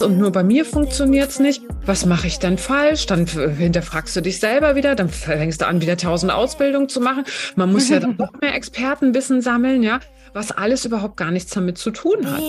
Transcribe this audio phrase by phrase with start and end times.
[0.00, 1.62] Und nur bei mir funktioniert es nicht.
[1.84, 3.06] Was mache ich dann falsch?
[3.06, 7.24] Dann hinterfragst du dich selber wieder, dann fängst du an, wieder tausend Ausbildungen zu machen.
[7.56, 10.00] Man muss ja dann noch mehr Expertenwissen sammeln, ja,
[10.32, 12.40] was alles überhaupt gar nichts damit zu tun hat.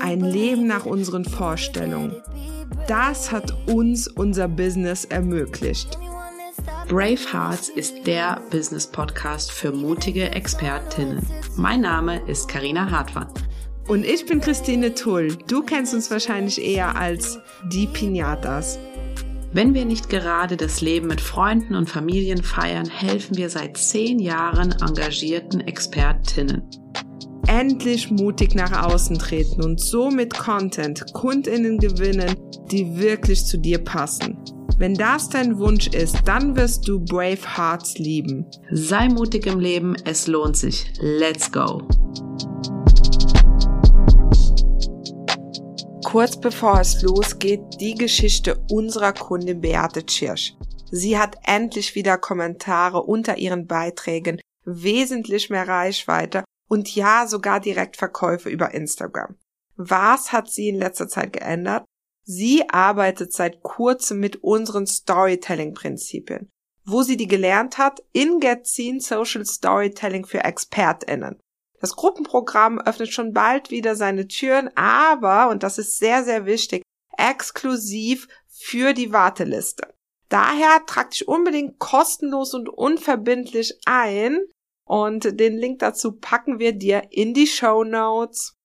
[0.00, 2.16] Ein Leben nach unseren Vorstellungen.
[2.86, 5.98] Das hat uns unser Business ermöglicht.
[6.88, 11.26] Brave Hearts ist der Business Podcast für mutige Expertinnen.
[11.56, 13.28] Mein Name ist Karina Hartmann.
[13.86, 15.36] Und ich bin Christine Tull.
[15.48, 17.38] Du kennst uns wahrscheinlich eher als
[17.72, 18.78] die Pinatas.
[19.52, 24.18] Wenn wir nicht gerade das Leben mit Freunden und Familien feiern, helfen wir seit zehn
[24.18, 26.68] Jahren engagierten Expertinnen
[27.48, 32.36] endlich mutig nach außen treten und so mit Content Kundinnen gewinnen,
[32.70, 34.36] die wirklich zu dir passen.
[34.78, 38.48] Wenn das dein Wunsch ist, dann wirst du Brave Hearts lieben.
[38.70, 40.92] Sei mutig im Leben, es lohnt sich.
[41.00, 41.82] Let's go!
[46.04, 50.54] Kurz bevor es losgeht, die Geschichte unserer Kundin Beate Tschirsch.
[50.92, 58.48] Sie hat endlich wieder Kommentare unter ihren Beiträgen, wesentlich mehr Reichweite und ja, sogar Direktverkäufe
[58.48, 59.34] über Instagram.
[59.74, 61.84] Was hat sie in letzter Zeit geändert?
[62.30, 66.50] Sie arbeitet seit kurzem mit unseren Storytelling-Prinzipien,
[66.84, 71.40] wo sie die gelernt hat in Getzin Social Storytelling für ExpertInnen.
[71.80, 76.82] Das Gruppenprogramm öffnet schon bald wieder seine Türen, aber, und das ist sehr, sehr wichtig,
[77.16, 79.94] exklusiv für die Warteliste.
[80.28, 84.44] Daher trag dich unbedingt kostenlos und unverbindlich ein
[84.84, 88.57] und den Link dazu packen wir dir in die Show Notes.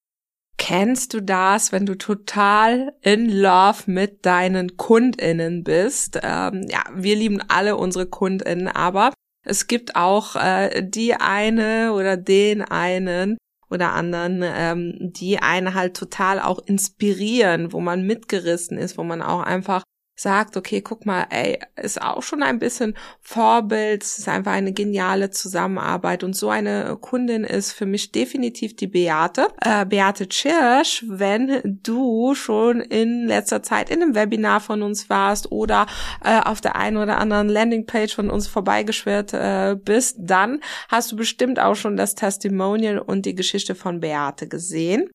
[0.65, 6.21] Kennst du das, wenn du total in love mit deinen KundInnen bist?
[6.23, 9.11] Ähm, ja, wir lieben alle unsere KundInnen, aber
[9.45, 13.37] es gibt auch äh, die eine oder den einen
[13.69, 19.21] oder anderen, ähm, die einen halt total auch inspirieren, wo man mitgerissen ist, wo man
[19.21, 19.83] auch einfach
[20.15, 24.71] sagt, okay, guck mal, ey, ist auch schon ein bisschen Vorbild, es ist einfach eine
[24.71, 29.47] geniale Zusammenarbeit und so eine Kundin ist für mich definitiv die Beate.
[29.59, 35.51] Äh, Beate Tschirsch, wenn du schon in letzter Zeit in einem Webinar von uns warst
[35.51, 35.87] oder
[36.23, 41.15] äh, auf der einen oder anderen Landingpage von uns vorbeigeschwirrt äh, bist, dann hast du
[41.15, 45.09] bestimmt auch schon das Testimonial und die Geschichte von Beate gesehen.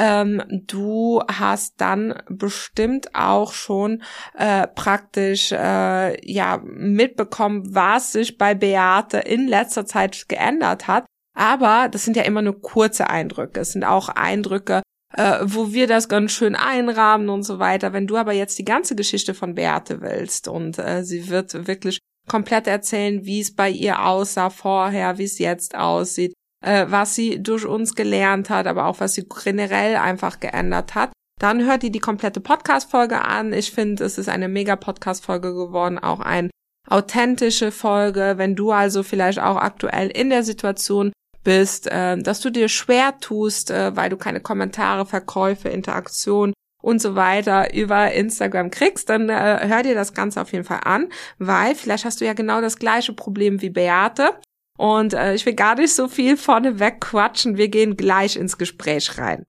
[0.00, 4.04] Ähm, du hast dann bestimmt auch schon
[4.36, 11.04] äh, praktisch äh, ja mitbekommen, was sich bei Beate in letzter Zeit geändert hat.
[11.34, 13.60] Aber das sind ja immer nur kurze Eindrücke.
[13.60, 14.82] Es sind auch Eindrücke,
[15.16, 17.92] äh, wo wir das ganz schön einrahmen und so weiter.
[17.92, 21.98] Wenn du aber jetzt die ganze Geschichte von Beate willst und äh, sie wird wirklich
[22.28, 27.42] komplett erzählen, wie es bei ihr aussah vorher, wie es jetzt aussieht, äh, was sie
[27.42, 31.12] durch uns gelernt hat, aber auch was sie generell einfach geändert hat.
[31.38, 33.52] Dann hört ihr die komplette Podcast-Folge an.
[33.52, 36.50] Ich finde, es ist eine mega Podcast-Folge geworden, auch eine
[36.88, 38.34] authentische Folge.
[38.36, 41.12] Wenn du also vielleicht auch aktuell in der Situation
[41.44, 46.52] bist, äh, dass du dir schwer tust, äh, weil du keine Kommentare, Verkäufe, Interaktion
[46.82, 50.80] und so weiter über Instagram kriegst, dann äh, hör dir das Ganze auf jeden Fall
[50.84, 51.08] an,
[51.38, 54.30] weil vielleicht hast du ja genau das gleiche Problem wie Beate
[54.78, 57.56] und äh, ich will gar nicht so viel vorneweg quatschen.
[57.56, 59.44] Wir gehen gleich ins Gespräch rein.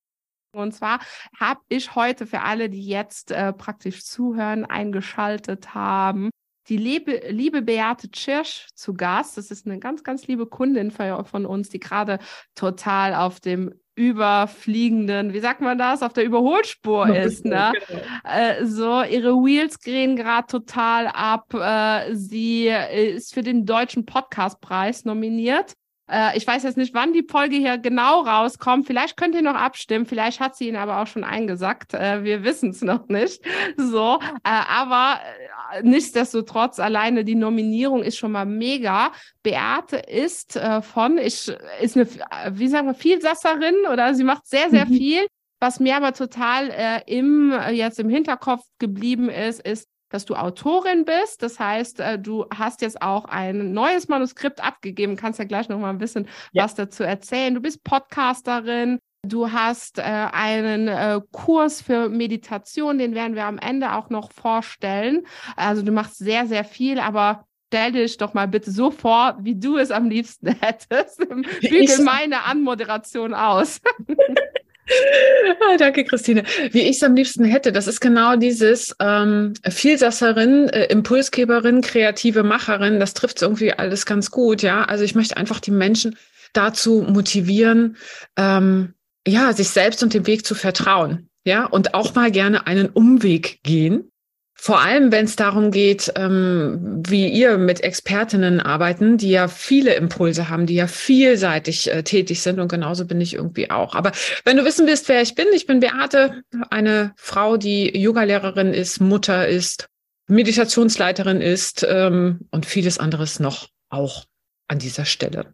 [0.52, 1.00] Und zwar
[1.40, 6.32] habe ich heute für alle, die jetzt äh, praktisch zuhören, eingeschaltet haben,
[6.68, 9.38] die liebe, liebe Beate Tschirsch zu Gast.
[9.38, 12.20] Das ist eine ganz, ganz liebe Kundin von uns, die gerade
[12.56, 17.44] total auf dem überfliegenden, wie sagt man das, auf der Überholspur ist.
[17.44, 17.74] Ne?
[17.88, 18.02] Genau.
[18.24, 21.54] Äh, so, ihre Wheels gehen gerade total ab.
[21.54, 25.74] Äh, sie ist für den Deutschen Podcastpreis nominiert.
[26.10, 28.88] Äh, ich weiß jetzt nicht, wann die Folge hier genau rauskommt.
[28.88, 30.06] Vielleicht könnt ihr noch abstimmen.
[30.06, 31.94] Vielleicht hat sie ihn aber auch schon eingesackt.
[31.94, 33.42] Äh, wir wissen es noch nicht.
[33.78, 35.20] So, äh, aber
[35.74, 39.12] äh, nichtsdestotrotz alleine die Nominierung ist schon mal mega.
[39.44, 41.52] Beate ist äh, von, ich
[41.82, 42.08] ist eine,
[42.58, 44.94] wie sagen wir, Vielsasserin oder sie macht sehr sehr mhm.
[44.94, 45.28] viel.
[45.62, 51.06] Was mir aber total äh, im jetzt im Hinterkopf geblieben ist, ist dass du Autorin
[51.06, 51.44] bist.
[51.44, 55.16] Das heißt, äh, du hast jetzt auch ein neues Manuskript abgegeben.
[55.16, 56.64] Kannst ja gleich noch mal ein bisschen ja.
[56.64, 57.54] was dazu erzählen.
[57.54, 59.00] Du bist Podcasterin.
[59.24, 64.32] Du hast äh, einen äh, Kurs für Meditation, den werden wir am Ende auch noch
[64.32, 65.26] vorstellen.
[65.58, 69.56] Also du machst sehr, sehr viel, aber stell dich doch mal bitte so vor, wie
[69.56, 71.20] du es am liebsten hättest.
[71.62, 73.82] Bügel meine Anmoderation aus.
[75.62, 76.44] Ah, danke, Christine.
[76.72, 82.44] Wie ich es am liebsten hätte, das ist genau dieses ähm, Vielsasserin, äh, Impulsgeberin, kreative
[82.44, 83.00] Macherin.
[83.00, 84.84] Das trifft irgendwie alles ganz gut, ja.
[84.84, 86.16] Also ich möchte einfach die Menschen
[86.54, 87.98] dazu motivieren,
[88.38, 88.94] ähm,
[89.28, 93.62] ja, sich selbst und dem Weg zu vertrauen, ja, und auch mal gerne einen Umweg
[93.64, 94.09] gehen
[94.62, 99.94] vor allem, wenn es darum geht, ähm, wie ihr mit Expertinnen arbeiten, die ja viele
[99.94, 103.96] Impulse haben, die ja vielseitig äh, tätig sind und genauso bin ich irgendwie auch.
[103.96, 104.12] Aber
[104.44, 109.00] wenn du wissen willst, wer ich bin, ich bin Beate, eine Frau, die Yogalehrerin ist,
[109.00, 109.88] Mutter ist,
[110.28, 114.26] Meditationsleiterin ist ähm, und vieles anderes noch auch
[114.68, 115.54] an dieser Stelle.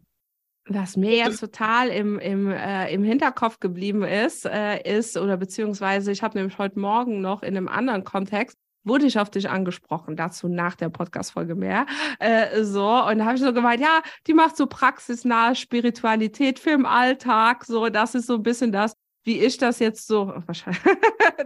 [0.67, 6.11] Was mir jetzt total im, im, äh, im Hinterkopf geblieben ist, äh, ist, oder beziehungsweise
[6.11, 10.15] ich habe nämlich heute Morgen noch in einem anderen Kontext wurde ich auf dich angesprochen,
[10.15, 11.85] dazu nach der Podcast-Folge mehr.
[12.19, 16.71] Äh, so, und da habe ich so gemeint, ja, die macht so praxisnahe Spiritualität für
[16.71, 17.65] im Alltag.
[17.65, 18.95] So, das ist so ein bisschen das,
[19.25, 20.81] wie ich das jetzt so wahrscheinlich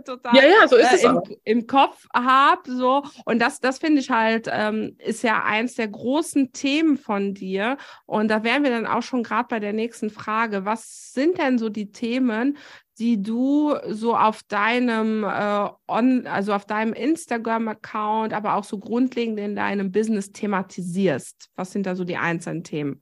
[0.05, 2.71] total ja, ja, so ist äh, es im, im, Kopf habe.
[2.71, 3.03] So.
[3.25, 7.77] Und das, das finde ich halt, ähm, ist ja eins der großen Themen von dir.
[8.05, 10.65] Und da wären wir dann auch schon gerade bei der nächsten Frage.
[10.65, 12.57] Was sind denn so die Themen,
[12.99, 19.39] die du so auf deinem äh, on, also auf deinem Instagram-Account, aber auch so grundlegend
[19.39, 21.49] in deinem Business thematisierst?
[21.55, 23.01] Was sind da so die einzelnen Themen?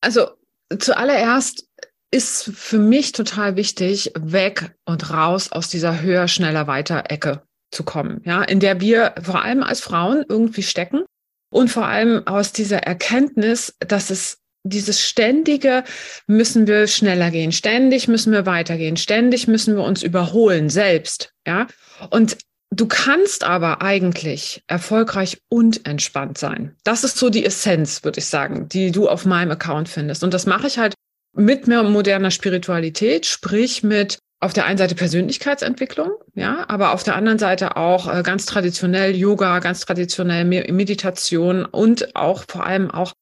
[0.00, 0.26] Also
[0.78, 1.68] zuallererst
[2.10, 7.84] ist für mich total wichtig, weg und raus aus dieser höher, schneller, weiter Ecke zu
[7.84, 11.04] kommen, ja, in der wir vor allem als Frauen irgendwie stecken
[11.52, 15.84] und vor allem aus dieser Erkenntnis, dass es dieses ständige
[16.26, 21.66] müssen wir schneller gehen, ständig müssen wir weitergehen, ständig müssen wir uns überholen selbst, ja.
[22.10, 22.36] Und
[22.70, 26.76] du kannst aber eigentlich erfolgreich und entspannt sein.
[26.84, 30.22] Das ist so die Essenz, würde ich sagen, die du auf meinem Account findest.
[30.22, 30.94] Und das mache ich halt
[31.32, 37.14] mit mehr moderner Spiritualität, sprich mit auf der einen Seite Persönlichkeitsentwicklung, ja, aber auf der
[37.14, 43.12] anderen Seite auch äh, ganz traditionell Yoga, ganz traditionell Meditation und auch vor allem auch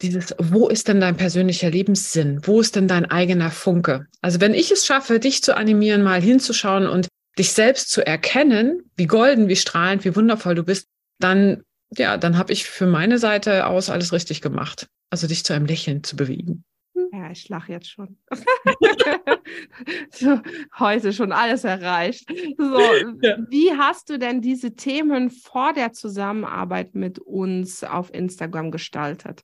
[0.00, 2.40] dieses, wo ist denn dein persönlicher Lebenssinn?
[2.44, 4.06] Wo ist denn dein eigener Funke?
[4.22, 7.08] Also wenn ich es schaffe, dich zu animieren, mal hinzuschauen und
[7.38, 10.86] dich selbst zu erkennen, wie golden, wie strahlend, wie wundervoll du bist,
[11.18, 11.62] dann,
[11.96, 14.86] ja, dann habe ich für meine Seite aus alles richtig gemacht.
[15.10, 16.64] Also dich zu einem Lächeln zu bewegen.
[17.12, 18.16] Ja, ich lache jetzt schon.
[20.10, 20.40] so,
[20.78, 22.28] heute schon alles erreicht.
[22.58, 22.80] So,
[23.22, 23.38] ja.
[23.48, 29.42] Wie hast du denn diese Themen vor der Zusammenarbeit mit uns auf Instagram gestaltet?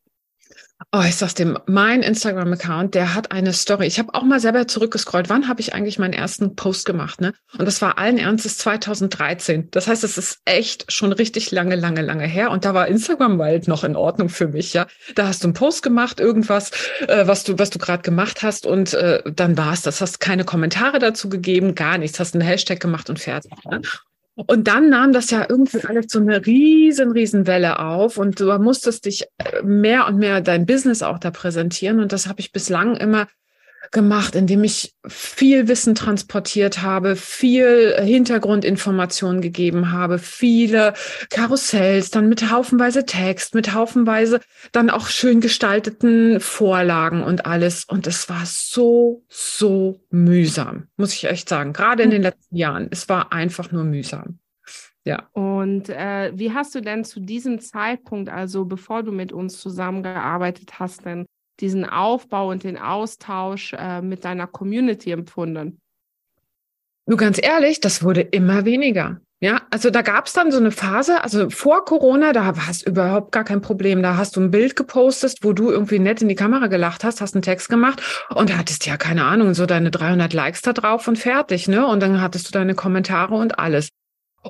[0.92, 3.86] Oh, ich sag's dir, mein Instagram-Account, der hat eine Story.
[3.86, 5.30] Ich habe auch mal selber zurückgescrollt.
[5.30, 7.20] Wann habe ich eigentlich meinen ersten Post gemacht?
[7.20, 7.32] Ne?
[7.58, 9.70] Und das war allen Ernstes 2013.
[9.70, 12.50] Das heißt, es ist echt schon richtig lange, lange, lange her.
[12.50, 14.74] Und da war Instagram bald noch in Ordnung für mich.
[14.74, 16.70] Ja, da hast du einen Post gemacht, irgendwas,
[17.08, 20.02] äh, was du, was du gerade gemacht hast, und äh, dann war's das.
[20.02, 22.20] Hast keine Kommentare dazu gegeben, gar nichts.
[22.20, 23.52] Hast einen Hashtag gemacht und fertig.
[23.64, 23.80] Ne?
[24.36, 28.52] Und dann nahm das ja irgendwie alles so eine riesen, riesen Welle auf und du
[28.58, 32.00] musstest dich äh, mehr und mehr dein Business auch da präsentieren.
[32.00, 33.28] Und das habe ich bislang immer
[33.90, 40.94] gemacht, indem ich viel Wissen transportiert habe, viel Hintergrundinformationen gegeben habe, viele
[41.30, 44.40] Karussells, dann mit haufenweise Text, mit haufenweise
[44.72, 47.84] dann auch schön gestalteten Vorlagen und alles.
[47.84, 51.72] Und es war so, so mühsam, muss ich echt sagen.
[51.72, 52.88] Gerade in den letzten Jahren.
[52.90, 54.38] Es war einfach nur mühsam.
[55.04, 55.28] Ja.
[55.32, 60.80] Und äh, wie hast du denn zu diesem Zeitpunkt, also bevor du mit uns zusammengearbeitet
[60.80, 61.26] hast, denn
[61.60, 65.80] diesen Aufbau und den Austausch äh, mit deiner Community empfunden?
[67.06, 69.20] Nur ganz ehrlich, das wurde immer weniger.
[69.38, 72.90] Ja, also da gab es dann so eine Phase, also vor Corona, da hast du
[72.90, 74.02] überhaupt gar kein Problem.
[74.02, 77.20] Da hast du ein Bild gepostet, wo du irgendwie nett in die Kamera gelacht hast,
[77.20, 78.00] hast einen Text gemacht
[78.34, 81.86] und hattest ja keine Ahnung, so deine 300 Likes da drauf und fertig, ne?
[81.86, 83.90] Und dann hattest du deine Kommentare und alles.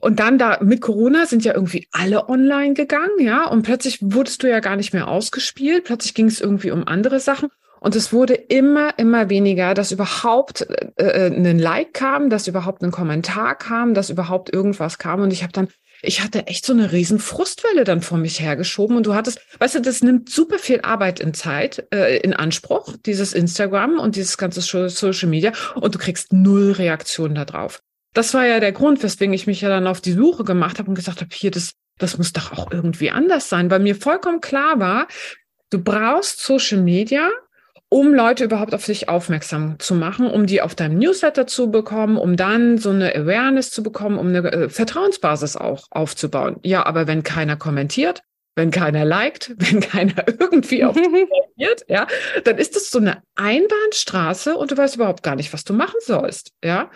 [0.01, 4.43] Und dann da mit Corona sind ja irgendwie alle online gegangen, ja, und plötzlich wurdest
[4.43, 5.85] du ja gar nicht mehr ausgespielt.
[5.85, 7.49] Plötzlich ging es irgendwie um andere Sachen.
[7.81, 12.83] Und es wurde immer, immer weniger, dass überhaupt äh, äh ein Like kam, dass überhaupt
[12.83, 15.21] ein Kommentar kam, dass überhaupt irgendwas kam.
[15.21, 15.69] Und ich habe dann,
[16.03, 18.97] ich hatte echt so eine riesen Frustwelle dann vor mich hergeschoben.
[18.97, 22.95] Und du hattest, weißt du, das nimmt super viel Arbeit in Zeit, äh, in Anspruch,
[23.05, 25.53] dieses Instagram und dieses ganze Social Media.
[25.75, 27.83] Und du kriegst null Reaktion darauf
[28.17, 30.89] das war ja der Grund, weswegen ich mich ja dann auf die Suche gemacht habe
[30.89, 34.41] und gesagt habe, hier, das, das muss doch auch irgendwie anders sein, weil mir vollkommen
[34.41, 35.07] klar war,
[35.71, 37.29] du brauchst Social Media,
[37.91, 42.17] um Leute überhaupt auf sich aufmerksam zu machen, um die auf deinem Newsletter zu bekommen,
[42.17, 46.57] um dann so eine Awareness zu bekommen, um eine äh, Vertrauensbasis auch aufzubauen.
[46.63, 48.23] Ja, aber wenn keiner kommentiert,
[48.55, 51.07] wenn keiner liked, wenn keiner irgendwie auf dich
[51.59, 52.07] reagiert, ja,
[52.45, 56.01] dann ist das so eine Einbahnstraße und du weißt überhaupt gar nicht, was du machen
[56.01, 56.91] sollst, ja.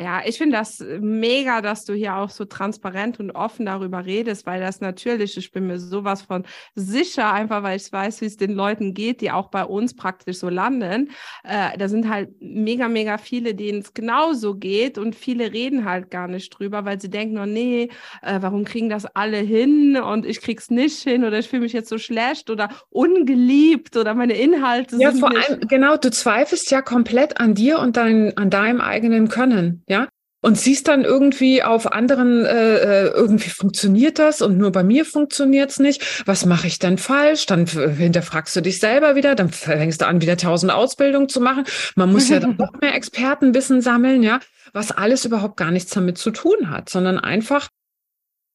[0.00, 4.46] Ja, ich finde das mega, dass du hier auch so transparent und offen darüber redest,
[4.46, 8.38] weil das natürlich, ich bin mir sowas von sicher, einfach weil ich weiß, wie es
[8.38, 11.10] den Leuten geht, die auch bei uns praktisch so landen.
[11.44, 16.10] Äh, da sind halt mega, mega viele, denen es genauso geht und viele reden halt
[16.10, 17.90] gar nicht drüber, weil sie denken, oh nee,
[18.22, 21.74] äh, warum kriegen das alle hin und ich krieg's nicht hin oder ich fühle mich
[21.74, 25.50] jetzt so schlecht oder ungeliebt oder meine Inhalte ja, sind vor nicht.
[25.50, 30.08] allem, genau, du zweifelst ja komplett an dir und dein, an deinem eigenen Können ja.
[30.42, 35.78] Und siehst dann irgendwie auf anderen, äh, irgendwie funktioniert das und nur bei mir funktioniert's
[35.78, 36.26] nicht.
[36.26, 37.44] Was mache ich denn falsch?
[37.44, 41.64] Dann hinterfragst du dich selber wieder, dann fängst du an, wieder tausend Ausbildungen zu machen.
[41.94, 44.40] Man muss ja dann noch mehr Expertenwissen sammeln, ja,
[44.72, 47.68] was alles überhaupt gar nichts damit zu tun hat, sondern einfach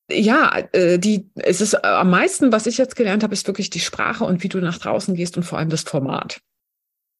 [0.09, 3.69] ja, äh, die, es ist äh, am meisten, was ich jetzt gelernt habe, ist wirklich
[3.69, 6.41] die Sprache und wie du nach draußen gehst und vor allem das Format.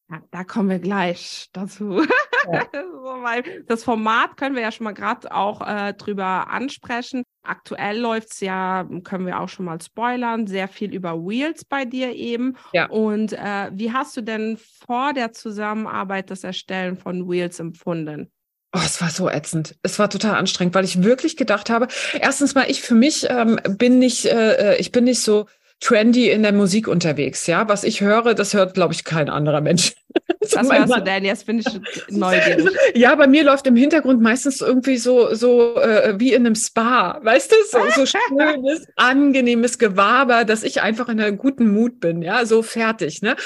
[0.08, 2.06] Ja, da kommen wir gleich dazu.
[3.66, 7.22] Das Format können wir ja schon mal gerade auch äh, drüber ansprechen.
[7.42, 12.14] Aktuell läuft's ja, können wir auch schon mal spoilern, sehr viel über Wheels bei dir
[12.14, 12.56] eben.
[12.72, 12.86] Ja.
[12.86, 18.30] Und äh, wie hast du denn vor der Zusammenarbeit das Erstellen von Wheels empfunden?
[18.74, 19.74] Oh, es war so ätzend.
[19.82, 21.88] Es war total anstrengend, weil ich wirklich gedacht habe,
[22.20, 25.46] erstens mal, ich für mich ähm, bin nicht, äh, äh ich bin nicht so
[25.80, 27.46] trendy in der Musik unterwegs.
[27.46, 29.94] Ja, was ich höre, das hört, glaube ich, kein anderer Mensch.
[30.40, 31.24] Was hörst du denn?
[31.24, 31.66] Jetzt bin ich
[32.08, 32.66] neugierig.
[32.94, 37.20] Ja, bei mir läuft im Hintergrund meistens irgendwie so, so äh, wie in einem Spa,
[37.22, 42.22] weißt du, so, so schönes, angenehmes Gewaber, dass ich einfach in einer guten Mut bin,
[42.22, 43.36] ja, so fertig, ne?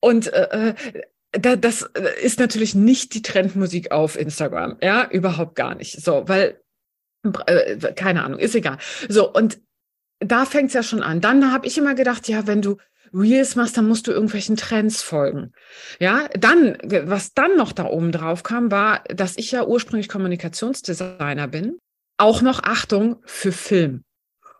[0.00, 1.02] Und äh, äh
[1.32, 1.88] da, das
[2.22, 6.02] ist natürlich nicht die Trendmusik auf Instagram, ja, überhaupt gar nicht.
[6.02, 6.60] So, weil
[7.46, 8.78] äh, keine Ahnung, ist egal.
[9.08, 9.58] So und
[10.24, 11.20] da fängt's ja schon an.
[11.20, 12.76] Dann habe ich immer gedacht, ja, wenn du
[13.14, 15.52] Reels machst, dann musst du irgendwelchen Trends folgen.
[16.00, 21.48] Ja, dann, was dann noch da oben drauf kam, war, dass ich ja ursprünglich Kommunikationsdesigner
[21.48, 21.78] bin.
[22.16, 24.04] Auch noch Achtung für Film.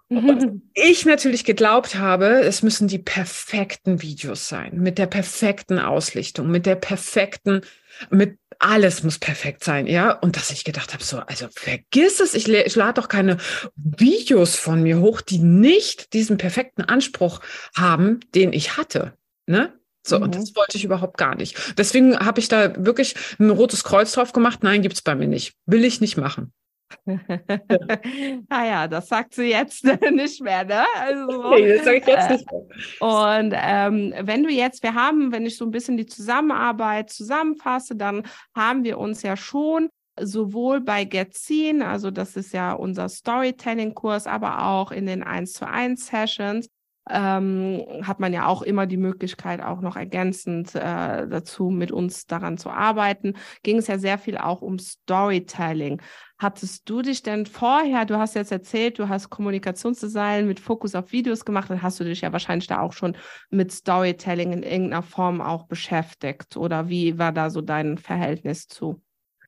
[0.09, 6.51] Und ich natürlich geglaubt habe, es müssen die perfekten Videos sein, mit der perfekten Auslichtung,
[6.51, 7.63] mit der perfekten,
[8.11, 10.13] mit alles muss perfekt sein, ja.
[10.13, 13.39] Und dass ich gedacht habe, so, also vergiss es, ich, lade doch keine
[13.75, 17.41] Videos von mir hoch, die nicht diesen perfekten Anspruch
[17.77, 19.15] haben, den ich hatte.
[19.47, 19.73] Ne?
[20.07, 20.23] So, mhm.
[20.25, 21.75] und das wollte ich überhaupt gar nicht.
[21.77, 24.63] Deswegen habe ich da wirklich ein rotes Kreuz drauf gemacht.
[24.63, 25.55] Nein, gibt's bei mir nicht.
[25.67, 26.53] Will ich nicht machen.
[28.49, 30.85] naja, das sagt sie jetzt nicht mehr, ne?
[30.99, 32.63] Also, nee, das sage ich jetzt nicht mehr.
[33.01, 37.97] Und ähm, wenn du jetzt, wir haben, wenn ich so ein bisschen die Zusammenarbeit zusammenfasse,
[37.97, 38.23] dann
[38.55, 39.89] haben wir uns ja schon
[40.21, 45.67] sowohl bei Getzin, also das ist ja unser Storytelling-Kurs, aber auch in den 1 zu
[45.67, 46.69] 1 Sessions,
[47.11, 52.27] ähm, hat man ja auch immer die Möglichkeit, auch noch ergänzend äh, dazu mit uns
[52.27, 53.35] daran zu arbeiten.
[53.63, 56.01] Ging es ja sehr viel auch um Storytelling.
[56.39, 61.13] Hattest du dich denn vorher, du hast jetzt erzählt, du hast Kommunikationsdesign mit Fokus auf
[61.13, 63.17] Videos gemacht, dann hast du dich ja wahrscheinlich da auch schon
[63.51, 66.57] mit Storytelling in irgendeiner Form auch beschäftigt.
[66.57, 69.01] Oder wie war da so dein Verhältnis zu?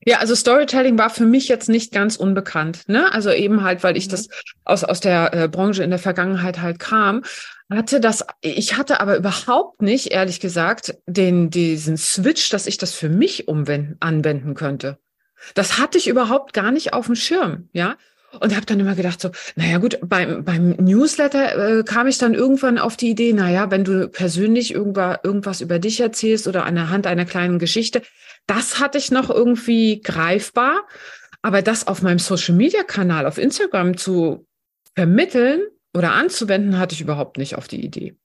[0.06, 2.88] Ja, also Storytelling war für mich jetzt nicht ganz unbekannt.
[2.88, 3.12] Ne?
[3.12, 4.10] Also eben halt, weil ich mhm.
[4.12, 4.28] das
[4.64, 7.22] aus, aus der äh, Branche in der Vergangenheit halt kam,
[7.70, 12.94] hatte das, ich hatte aber überhaupt nicht, ehrlich gesagt, den, diesen Switch, dass ich das
[12.94, 14.98] für mich umwenden, anwenden könnte.
[15.54, 17.96] Das hatte ich überhaupt gar nicht auf dem Schirm, ja.
[18.40, 22.34] Und habe dann immer gedacht so, naja gut, beim, beim Newsletter äh, kam ich dann
[22.34, 27.06] irgendwann auf die Idee, naja, wenn du persönlich irgendwas, irgendwas über dich erzählst oder anhand
[27.06, 28.02] einer kleinen Geschichte,
[28.46, 30.86] das hatte ich noch irgendwie greifbar.
[31.42, 34.46] Aber das auf meinem Social-Media-Kanal auf Instagram zu
[34.94, 35.62] vermitteln
[35.94, 38.16] oder anzuwenden, hatte ich überhaupt nicht auf die Idee.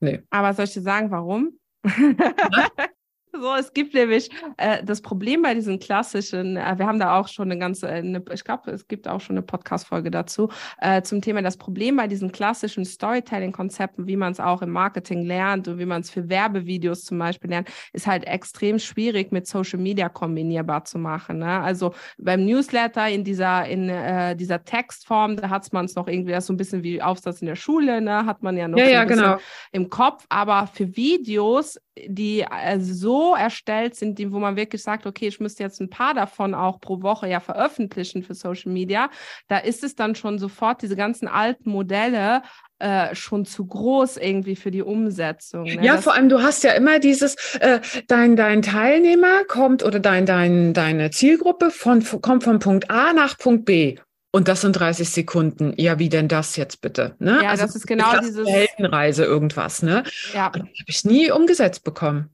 [0.00, 0.22] Nee.
[0.30, 1.58] Aber soll ich dir sagen, warum?
[3.40, 7.28] So, es gibt nämlich äh, das Problem bei diesen klassischen, äh, wir haben da auch
[7.28, 10.48] schon eine ganze, eine, ich glaube, es gibt auch schon eine Podcast-Folge dazu,
[10.80, 15.24] äh, zum Thema das Problem bei diesen klassischen Storytelling-Konzepten, wie man es auch im Marketing
[15.24, 19.46] lernt und wie man es für Werbevideos zum Beispiel lernt, ist halt extrem schwierig mit
[19.46, 21.38] Social Media kombinierbar zu machen.
[21.38, 21.60] Ne?
[21.60, 26.40] Also beim Newsletter in dieser, in äh, dieser Textform, da hat man es noch irgendwie
[26.40, 28.24] so ein bisschen wie Aufsatz in der Schule, ne?
[28.24, 29.36] hat man ja noch ja, so ja, genau.
[29.72, 35.06] im Kopf, aber für Videos die äh, so erstellt sind, die, wo man wirklich sagt,
[35.06, 39.10] okay, ich müsste jetzt ein paar davon auch pro Woche ja veröffentlichen für Social Media,
[39.48, 42.42] da ist es dann schon sofort diese ganzen alten Modelle
[42.78, 45.64] äh, schon zu groß irgendwie für die Umsetzung.
[45.64, 45.78] Ne?
[45.82, 49.98] Ja, das vor allem, du hast ja immer dieses, äh, dein, dein Teilnehmer kommt oder
[49.98, 53.96] dein, dein, deine Zielgruppe von, kommt von Punkt A nach Punkt B.
[54.36, 55.72] Und das sind 30 Sekunden.
[55.78, 57.16] Ja, wie denn das jetzt bitte?
[57.18, 57.40] Ne?
[57.42, 59.82] Ja, also das ist genau dieses Heldenreise irgendwas.
[59.82, 60.04] Ne?
[60.34, 60.52] Ja.
[60.52, 62.28] habe ich nie umgesetzt bekommen.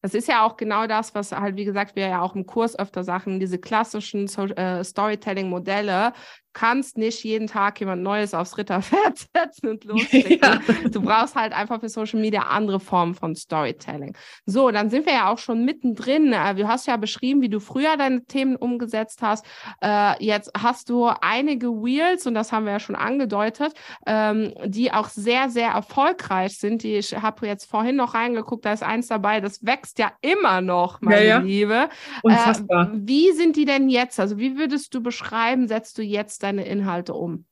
[0.00, 2.78] Das ist ja auch genau das, was halt, wie gesagt, wir ja auch im Kurs
[2.78, 6.12] öfter sagen, diese klassischen so äh, Storytelling-Modelle,
[6.52, 10.40] kannst nicht jeden Tag jemand Neues aufs Ritterpferd setzen und loslegen.
[10.42, 10.58] Ja.
[10.90, 14.16] Du brauchst halt einfach für Social Media andere Formen von Storytelling.
[14.46, 16.32] So, dann sind wir ja auch schon mittendrin.
[16.32, 19.46] Äh, du hast ja beschrieben, wie du früher deine Themen umgesetzt hast.
[19.82, 23.74] Äh, jetzt hast du einige Wheels, und das haben wir ja schon angedeutet,
[24.06, 26.82] ähm, die auch sehr, sehr erfolgreich sind.
[26.82, 30.60] Die, ich habe jetzt vorhin noch reingeguckt, da ist eins dabei, das wächst ja immer
[30.60, 31.38] noch, meine ja, ja.
[31.38, 31.88] Liebe.
[32.22, 32.92] Unfassbar.
[32.92, 34.18] Äh, wie sind die denn jetzt?
[34.18, 37.46] Also wie würdest du beschreiben, setzt du jetzt deine Inhalte um?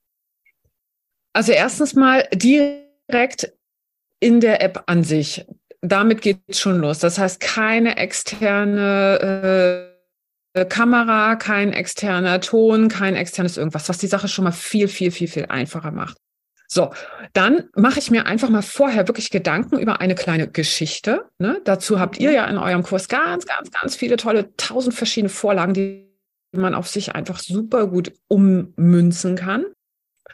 [1.32, 3.52] Also erstens mal direkt
[4.20, 5.46] in der App an sich.
[5.80, 6.98] Damit geht es schon los.
[6.98, 9.94] Das heißt, keine externe
[10.54, 15.12] äh, Kamera, kein externer Ton, kein externes irgendwas, was die Sache schon mal viel, viel,
[15.12, 16.16] viel, viel einfacher macht.
[16.66, 16.92] So,
[17.32, 21.24] dann mache ich mir einfach mal vorher wirklich Gedanken über eine kleine Geschichte.
[21.38, 21.62] Ne?
[21.64, 25.72] Dazu habt ihr ja in eurem Kurs ganz, ganz, ganz viele tolle, tausend verschiedene Vorlagen,
[25.72, 26.07] die
[26.52, 29.64] man auf sich einfach super gut ummünzen kann.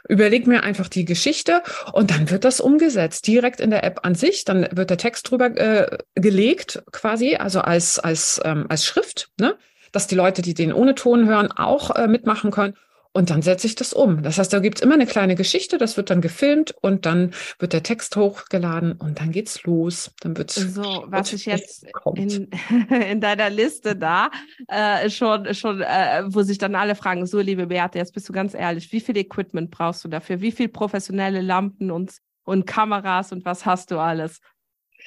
[0.07, 4.13] Überleg mir einfach die Geschichte und dann wird das umgesetzt, direkt in der App an
[4.13, 4.45] sich.
[4.45, 9.55] Dann wird der Text drüber äh, gelegt, quasi, also als, als, ähm, als Schrift, ne?
[9.91, 12.75] dass die Leute, die den ohne Ton hören, auch äh, mitmachen können.
[13.15, 14.23] Und dann setze ich das um.
[14.23, 17.71] Das heißt, da gibt's immer eine kleine Geschichte, das wird dann gefilmt und dann wird
[17.71, 20.13] der Text hochgeladen und dann geht's los.
[20.19, 22.49] Dann wird's so, was ich jetzt in,
[22.89, 24.31] in, deiner Liste da
[24.67, 28.33] äh, schon, schon äh, wo sich dann alle fragen, so liebe Beate, jetzt bist du
[28.33, 30.41] ganz ehrlich, wie viel Equipment brauchst du dafür?
[30.41, 34.41] Wie viel professionelle Lampen und, und Kameras und was hast du alles?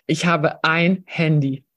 [0.06, 1.67] Ich habe ein Handy.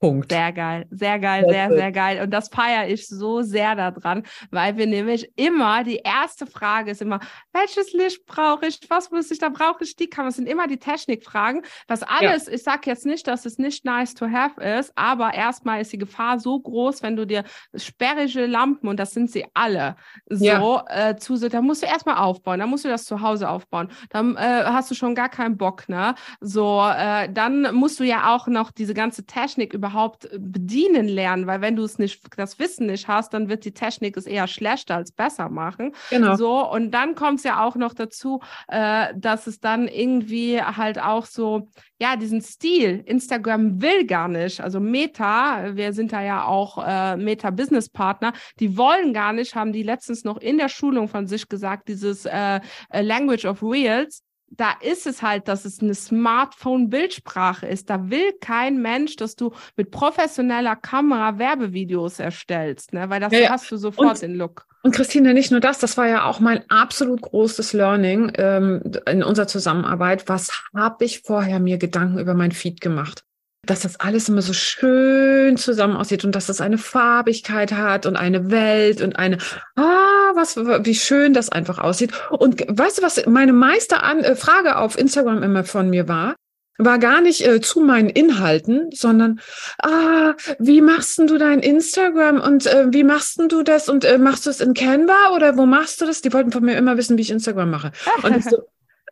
[0.00, 0.32] Punkt.
[0.32, 2.22] Sehr geil, sehr geil, sehr, sehr geil.
[2.22, 7.02] Und das feiere ich so sehr daran, weil wir nämlich immer, die erste Frage ist
[7.02, 7.20] immer,
[7.52, 8.80] welches Licht brauche ich?
[8.88, 9.38] Was muss ich?
[9.38, 10.30] Da brauche ich die Kamera.
[10.30, 11.62] Das sind immer die Technikfragen.
[11.86, 12.52] Das alles, ja.
[12.54, 15.98] ich sage jetzt nicht, dass es nicht nice to have ist, aber erstmal ist die
[15.98, 19.96] Gefahr so groß, wenn du dir sperrige Lampen, und das sind sie alle,
[20.30, 20.84] so ja.
[21.10, 23.88] äh, zusitzt, da musst du erstmal aufbauen, dann musst du das zu Hause aufbauen.
[24.08, 26.14] Dann äh, hast du schon gar keinen Bock, ne?
[26.40, 31.08] So, äh, dann musst du ja auch noch diese ganze Technik über überhaupt äh, bedienen
[31.08, 34.26] lernen, weil wenn du es nicht, das Wissen nicht hast, dann wird die Technik es
[34.26, 35.92] eher schlechter als besser machen.
[36.10, 36.36] Genau.
[36.36, 41.00] So, und dann kommt es ja auch noch dazu, äh, dass es dann irgendwie halt
[41.00, 46.44] auch so, ja, diesen Stil, Instagram will gar nicht, also Meta, wir sind da ja
[46.44, 51.26] auch äh, Meta-Business-Partner, die wollen gar nicht, haben die letztens noch in der Schulung von
[51.26, 55.94] sich gesagt, dieses äh, äh Language of Reels, da ist es halt, dass es eine
[55.94, 57.88] Smartphone-Bildsprache ist.
[57.88, 63.08] Da will kein Mensch, dass du mit professioneller Kamera Werbevideos erstellst, ne?
[63.08, 64.66] weil das ja, hast du sofort und, den Look.
[64.82, 69.22] Und Christine, nicht nur das, das war ja auch mein absolut großes Learning ähm, in
[69.22, 70.28] unserer Zusammenarbeit.
[70.28, 73.24] Was habe ich vorher mir Gedanken über mein Feed gemacht?
[73.70, 78.16] Dass das alles immer so schön zusammen aussieht und dass das eine Farbigkeit hat und
[78.16, 79.38] eine Welt und eine,
[79.76, 82.10] ah, was, wie schön das einfach aussieht.
[82.30, 86.34] Und weißt du, was meine meiste An äh, Frage auf Instagram immer von mir war?
[86.78, 89.38] War gar nicht äh, zu meinen Inhalten, sondern,
[89.78, 94.04] ah, wie machst denn du dein Instagram und äh, wie machst denn du das und
[94.04, 96.22] äh, machst du es in Canva oder wo machst du das?
[96.22, 97.92] Die wollten von mir immer wissen, wie ich Instagram mache.
[98.24, 98.64] Und ich so,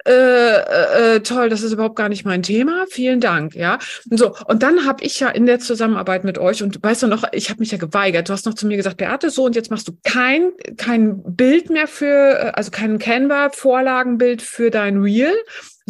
[0.09, 2.87] äh, äh, äh, toll, das ist überhaupt gar nicht mein Thema.
[2.89, 3.79] Vielen Dank, ja.
[4.11, 7.07] Und so und dann habe ich ja in der Zusammenarbeit mit euch und weißt du
[7.09, 8.29] noch, ich habe mich ja geweigert.
[8.29, 11.69] Du hast noch zu mir gesagt, Beate, so und jetzt machst du kein kein Bild
[11.69, 15.35] mehr für, äh, also kein Canva Vorlagenbild für dein Reel,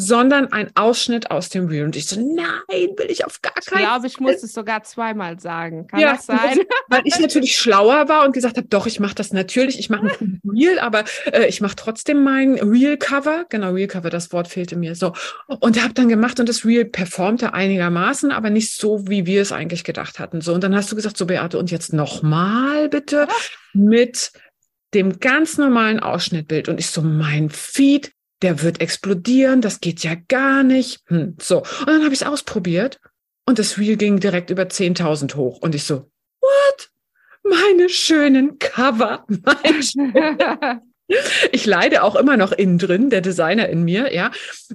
[0.01, 1.85] sondern ein Ausschnitt aus dem Reel.
[1.85, 4.85] Und ich so, nein, will ich auf gar keinen Ich glaube, ich muss es sogar
[4.85, 5.89] zweimal sagen.
[5.89, 6.61] Kann ja, das sein?
[6.89, 10.17] Weil ich natürlich schlauer war und gesagt habe, doch, ich mache das natürlich, ich mache
[10.21, 13.47] ein Reel, aber äh, ich mache trotzdem mein Reel-Cover.
[13.49, 15.15] Genau, Reel-Cover, das Wort fehlte mir so.
[15.49, 19.51] Und habe dann gemacht und das Reel performte einigermaßen, aber nicht so, wie wir es
[19.51, 20.41] eigentlich gedacht hatten.
[20.43, 23.27] So, und dann hast du gesagt, so Beate, und jetzt nochmal bitte
[23.73, 24.31] mit
[24.95, 26.69] dem ganz normalen Ausschnittbild.
[26.69, 31.03] Und ich so, mein Feed der wird explodieren, das geht ja gar nicht.
[31.07, 31.59] Hm, so.
[31.59, 33.01] Und dann habe ich es ausprobiert
[33.47, 35.59] und das Reel ging direkt über 10.000 hoch.
[35.59, 36.91] Und ich so, what?
[37.43, 39.25] Meine schönen Cover.
[39.29, 40.83] Mein schönen
[41.53, 44.31] ich leide auch immer noch innen drin, der Designer in mir, ja.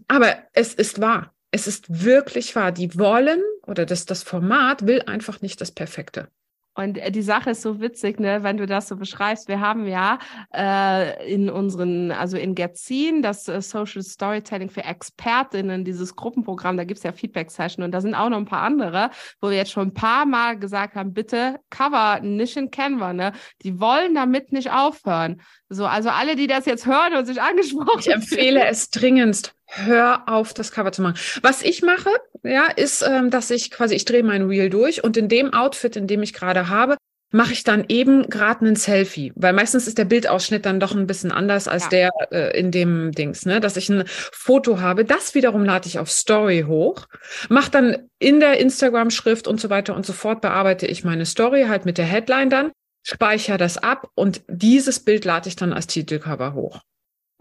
[0.08, 1.34] Aber es ist wahr.
[1.52, 2.72] Es ist wirklich wahr.
[2.72, 6.28] Die wollen oder das, das Format will einfach nicht das Perfekte.
[6.76, 9.48] Und äh, die Sache ist so witzig, ne, wenn du das so beschreibst.
[9.48, 10.20] Wir haben ja
[10.54, 16.84] äh, in unseren, also in Getzin, das äh, Social Storytelling für Expertinnen, dieses Gruppenprogramm, da
[16.84, 19.90] gibt's ja Feedback-Session und da sind auch noch ein paar andere, wo wir jetzt schon
[19.90, 23.34] ein paar Mal gesagt haben, bitte Cover nicht in Canva, ne?
[23.62, 25.42] Die wollen damit nicht aufhören.
[25.70, 29.56] So, also alle, die das jetzt hören und sich angesprochen Ich empfehle es dringendst.
[29.76, 31.18] Hör auf, das Cover zu machen.
[31.42, 32.10] Was ich mache,
[32.44, 35.96] ja, ist, ähm, dass ich quasi, ich drehe mein Reel durch und in dem Outfit,
[35.96, 36.96] in dem ich gerade habe,
[37.32, 41.08] mache ich dann eben gerade einen Selfie, weil meistens ist der Bildausschnitt dann doch ein
[41.08, 41.90] bisschen anders als ja.
[41.90, 45.04] der äh, in dem Dings, ne, dass ich ein Foto habe.
[45.04, 47.08] Das wiederum lade ich auf Story hoch,
[47.50, 51.66] mache dann in der Instagram-Schrift und so weiter und so fort bearbeite ich meine Story
[51.68, 55.88] halt mit der Headline dann, speichere das ab und dieses Bild lade ich dann als
[55.88, 56.82] Titelcover hoch.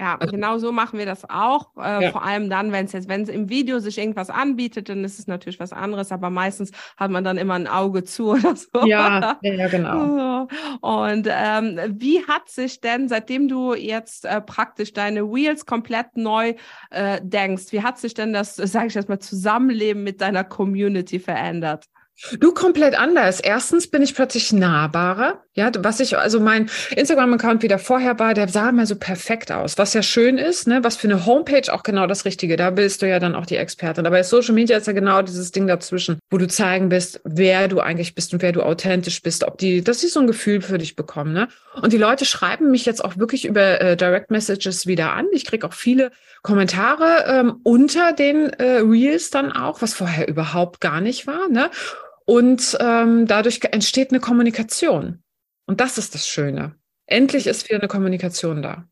[0.00, 1.76] Ja, also, genau so machen wir das auch.
[1.76, 2.10] Äh, ja.
[2.10, 5.18] Vor allem dann, wenn es jetzt, wenn es im Video sich irgendwas anbietet, dann ist
[5.18, 8.84] es natürlich was anderes, aber meistens hat man dann immer ein Auge zu oder so.
[8.84, 10.48] Ja, ja, genau.
[10.80, 16.54] Und ähm, wie hat sich denn, seitdem du jetzt äh, praktisch deine Wheels komplett neu
[16.90, 21.20] äh, denkst, wie hat sich denn das, sage ich jetzt mal, Zusammenleben mit deiner Community
[21.20, 21.86] verändert?
[22.38, 23.40] Du komplett anders.
[23.40, 25.42] Erstens bin ich plötzlich nahbarer.
[25.54, 29.76] Ja, was ich, also mein Instagram-Account wieder vorher war, der sah immer so perfekt aus,
[29.76, 30.82] was ja schön ist, ne?
[30.82, 32.56] Was für eine Homepage auch genau das Richtige.
[32.56, 34.06] Da bist du ja dann auch die Expertin.
[34.06, 37.80] Aber Social Media ist ja genau dieses Ding dazwischen, wo du zeigen bist, wer du
[37.80, 40.78] eigentlich bist und wer du authentisch bist, ob die, dass sie so ein Gefühl für
[40.78, 41.48] dich bekommen, ne?
[41.80, 45.26] Und die Leute schreiben mich jetzt auch wirklich über äh, Direct Messages wieder an.
[45.32, 50.80] Ich krieg auch viele Kommentare ähm, unter den äh, Reels dann auch, was vorher überhaupt
[50.80, 51.70] gar nicht war, ne?
[52.24, 55.22] Und ähm, dadurch entsteht eine Kommunikation.
[55.66, 56.76] Und das ist das Schöne.
[57.06, 58.86] Endlich ist wieder eine Kommunikation da.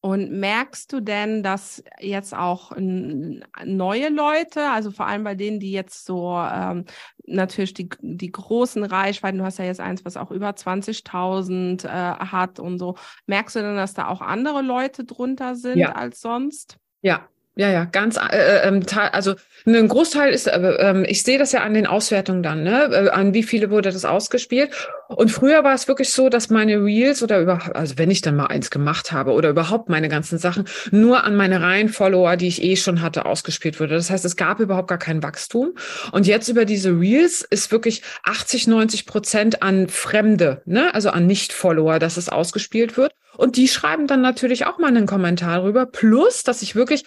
[0.00, 5.72] Und merkst du denn, dass jetzt auch neue Leute, also vor allem bei denen, die
[5.72, 6.84] jetzt so ähm,
[7.26, 11.88] natürlich die, die großen Reichweiten, du hast ja jetzt eins, was auch über 20.000 äh,
[11.88, 12.96] hat und so,
[13.26, 15.92] merkst du denn, dass da auch andere Leute drunter sind ja.
[15.92, 16.76] als sonst?
[17.00, 21.38] Ja, ja, ja, ganz, äh, äh ähm, also ein Großteil ist, äh, äh, ich sehe
[21.38, 22.90] das ja an den Auswertungen dann, ne?
[22.92, 24.70] Äh, an wie viele wurde das ausgespielt.
[25.08, 28.34] Und früher war es wirklich so, dass meine Reels oder überhaupt, also wenn ich dann
[28.34, 32.48] mal eins gemacht habe oder überhaupt meine ganzen Sachen, nur an meine reinen Follower, die
[32.48, 33.94] ich eh schon hatte, ausgespielt wurde.
[33.94, 35.74] Das heißt, es gab überhaupt gar kein Wachstum.
[36.10, 40.92] Und jetzt über diese Reels ist wirklich 80, 90 Prozent an Fremde, ne?
[40.92, 43.12] Also an Nicht-Follower, dass es ausgespielt wird.
[43.36, 45.86] Und die schreiben dann natürlich auch mal einen Kommentar rüber.
[45.86, 47.04] Plus, dass ich wirklich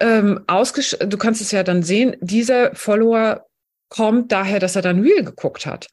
[0.00, 3.46] ähm, ausgesch du kannst es ja dann sehen, dieser Follower
[3.88, 5.88] kommt daher, dass er dann Real geguckt hat.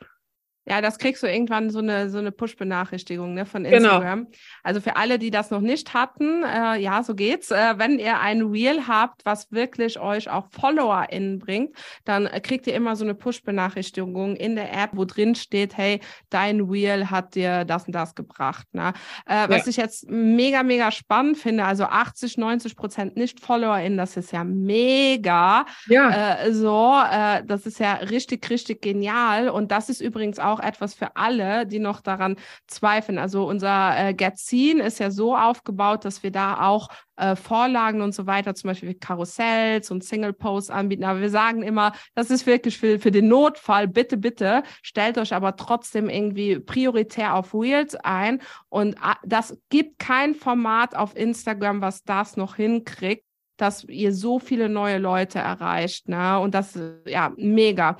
[0.68, 3.76] Ja, das kriegst du irgendwann so eine, so eine Push-Benachrichtigung ne, von genau.
[3.76, 4.26] Instagram.
[4.26, 4.38] Genau.
[4.64, 7.52] Also für alle, die das noch nicht hatten, äh, ja, so geht's.
[7.52, 12.68] Äh, wenn ihr ein Reel habt, was wirklich euch auch FollowerInnen bringt, dann äh, kriegt
[12.68, 16.00] ihr immer so eine Push-Benachrichtigung in der App, wo drin steht, hey,
[16.30, 18.68] dein Reel hat dir das und das gebracht.
[18.74, 18.94] Ne?
[19.26, 19.70] Äh, was ja.
[19.70, 25.66] ich jetzt mega, mega spannend finde, also 80, 90 Prozent Nicht-FollowerInnen, das ist ja mega.
[25.88, 26.38] Ja.
[26.38, 29.50] Äh, so, äh, das ist ja richtig, richtig genial.
[29.50, 32.38] Und das ist übrigens auch auch etwas für alle, die noch daran
[32.68, 33.18] zweifeln.
[33.18, 36.88] Also unser äh, Gazin ist ja so aufgebaut, dass wir da auch
[37.18, 41.04] äh, Vorlagen und so weiter, zum Beispiel Karussells und Single Posts anbieten.
[41.04, 43.88] Aber wir sagen immer, das ist wirklich für, für den Notfall.
[43.88, 48.42] Bitte, bitte stellt euch aber trotzdem irgendwie prioritär auf Reels ein.
[48.70, 53.26] Und äh, das gibt kein Format auf Instagram, was das noch hinkriegt
[53.58, 56.40] dass ihr so viele neue Leute erreicht, ne?
[56.40, 57.96] Und das, ja, mega.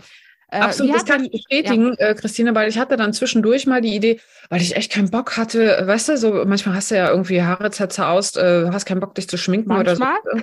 [0.52, 2.08] Äh, Absolut, das kann ich bestätigen, ja.
[2.08, 5.38] äh, Christine, weil ich hatte dann zwischendurch mal die Idee, weil ich echt keinen Bock
[5.38, 9.16] hatte, weißt du, so manchmal hast du ja irgendwie Haare zerzaust, äh, hast keinen Bock,
[9.16, 10.14] dich zu schminken manchmal.
[10.24, 10.42] oder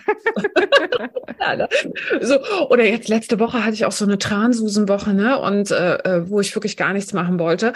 [1.57, 1.57] so.
[1.57, 1.69] ne?
[2.21, 2.69] so.
[2.69, 5.39] Oder jetzt letzte Woche hatte ich auch so eine Transusenwoche, ne?
[5.39, 7.73] Und äh, äh wo ich wirklich gar nichts machen wollte.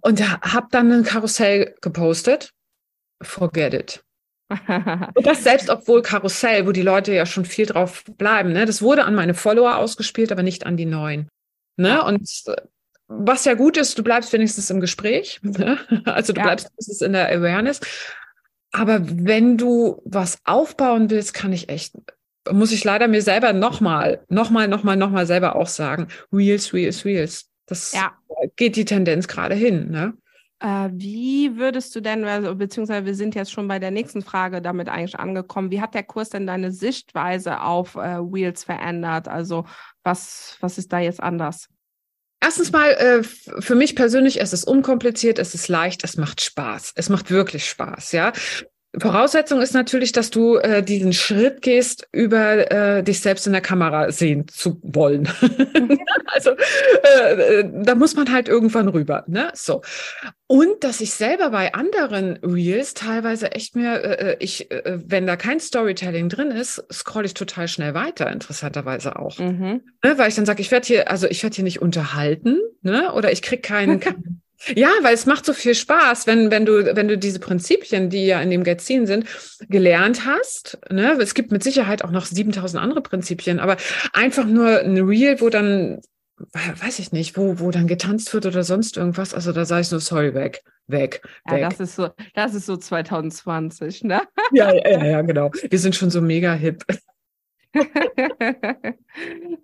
[0.00, 2.50] Und da hab dann ein Karussell gepostet.
[3.22, 4.04] Forget it.
[5.14, 8.64] Und das selbst, obwohl Karussell, wo die Leute ja schon viel drauf bleiben, ne?
[8.66, 11.28] Das wurde an meine Follower ausgespielt, aber nicht an die neuen.
[11.78, 12.02] Ne?
[12.04, 12.28] Und
[13.06, 15.40] was ja gut ist, du bleibst wenigstens im Gespräch.
[15.42, 15.78] Ne?
[16.04, 16.44] Also du ja.
[16.46, 17.80] bleibst wenigstens in der Awareness.
[18.72, 21.94] Aber wenn du was aufbauen willst, kann ich echt,
[22.50, 27.48] muss ich leider mir selber nochmal, nochmal, nochmal, nochmal selber auch sagen, Reels, Reels, Reels.
[27.66, 28.12] Das ja.
[28.56, 29.90] geht die Tendenz gerade hin.
[29.90, 30.14] Ne?
[30.60, 34.60] Äh, wie würdest du denn, also, beziehungsweise wir sind jetzt schon bei der nächsten Frage
[34.60, 39.28] damit eigentlich angekommen, wie hat der Kurs denn deine Sichtweise auf äh, Wheels verändert?
[39.28, 39.64] Also
[40.02, 41.68] was, was ist da jetzt anders?
[42.40, 46.92] Erstens mal, äh, für mich persönlich, es ist unkompliziert, es ist leicht, es macht Spaß.
[46.94, 48.32] Es macht wirklich Spaß, ja.
[48.96, 53.60] Voraussetzung ist natürlich, dass du äh, diesen Schritt gehst, über äh, dich selbst in der
[53.60, 55.28] Kamera sehen zu wollen.
[56.26, 59.24] also äh, da muss man halt irgendwann rüber.
[59.26, 59.50] Ne?
[59.52, 59.82] So.
[60.46, 65.26] Und dass ich selber bei anderen Reels teilweise echt mir, äh, äh ich, äh, wenn
[65.26, 69.38] da kein Storytelling drin ist, scroll ich total schnell weiter, interessanterweise auch.
[69.38, 69.82] Mhm.
[70.02, 70.16] Ne?
[70.16, 73.12] Weil ich dann sage, ich werde hier, also ich werde hier nicht unterhalten, ne?
[73.12, 74.40] Oder ich krieg keinen, keinen
[74.74, 78.26] ja, weil es macht so viel Spaß, wenn, wenn du, wenn du diese Prinzipien, die
[78.26, 79.26] ja in dem Gazin sind,
[79.68, 80.78] gelernt hast.
[80.90, 81.12] Ne?
[81.20, 83.76] Es gibt mit Sicherheit auch noch 7000 andere Prinzipien, aber
[84.12, 86.00] einfach nur ein Reel, wo dann,
[86.52, 89.34] weiß ich nicht, wo, wo dann getanzt wird oder sonst irgendwas.
[89.34, 91.66] Also da sage ich nur, sorry, weg, weg, ja, weg.
[91.70, 94.22] Das ist so, das ist so 2020, ne?
[94.52, 95.50] Ja, ja, ja, genau.
[95.68, 96.84] Wir sind schon so mega hip.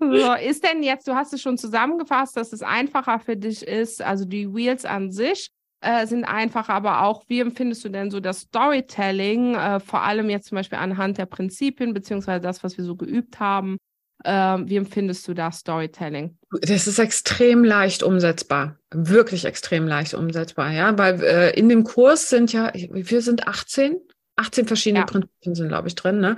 [0.00, 4.02] so, ist denn jetzt, du hast es schon zusammengefasst, dass es einfacher für dich ist,
[4.02, 8.20] also die Wheels an sich äh, sind einfacher, aber auch, wie empfindest du denn so
[8.20, 12.84] das Storytelling, äh, vor allem jetzt zum Beispiel anhand der Prinzipien, beziehungsweise das, was wir
[12.84, 13.78] so geübt haben,
[14.24, 16.38] äh, wie empfindest du das Storytelling?
[16.62, 22.28] Das ist extrem leicht umsetzbar, wirklich extrem leicht umsetzbar, ja, weil äh, in dem Kurs
[22.28, 23.96] sind ja, wir sind 18
[24.36, 25.06] 18 verschiedene ja.
[25.06, 26.36] Prinzipien sind, glaube ich, drin, ne?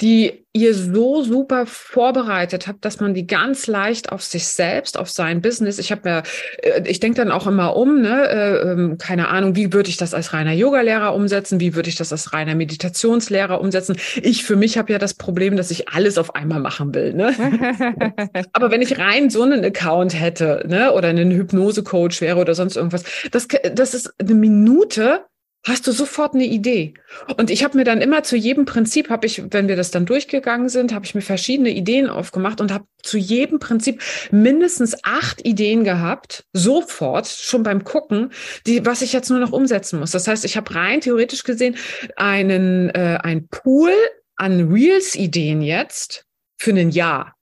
[0.00, 5.10] die ihr so super vorbereitet habt, dass man die ganz leicht auf sich selbst, auf
[5.10, 6.22] sein Business, ich habe mir,
[6.62, 9.96] äh, ich denke dann auch immer um, ne, äh, ähm, keine Ahnung, wie würde ich
[9.96, 13.96] das als reiner Yogalehrer umsetzen, wie würde ich das als reiner Meditationslehrer umsetzen.
[14.22, 17.12] Ich für mich habe ja das Problem, dass ich alles auf einmal machen will.
[17.12, 17.34] Ne?
[18.52, 22.76] Aber wenn ich rein so einen Account hätte, ne, oder einen Hypnose-Coach wäre oder sonst
[22.76, 25.24] irgendwas, das, das ist eine Minute,
[25.66, 26.94] hast du sofort eine Idee.
[27.36, 30.04] Und ich habe mir dann immer zu jedem Prinzip, habe ich, wenn wir das dann
[30.06, 35.44] durchgegangen sind, habe ich mir verschiedene Ideen aufgemacht und habe zu jedem Prinzip mindestens acht
[35.44, 38.30] Ideen gehabt, sofort, schon beim Gucken,
[38.66, 40.10] die, was ich jetzt nur noch umsetzen muss.
[40.10, 41.76] Das heißt, ich habe rein theoretisch gesehen
[42.16, 43.92] einen, äh, ein Pool
[44.36, 46.26] an Reels-Ideen jetzt
[46.58, 47.34] für ein Jahr.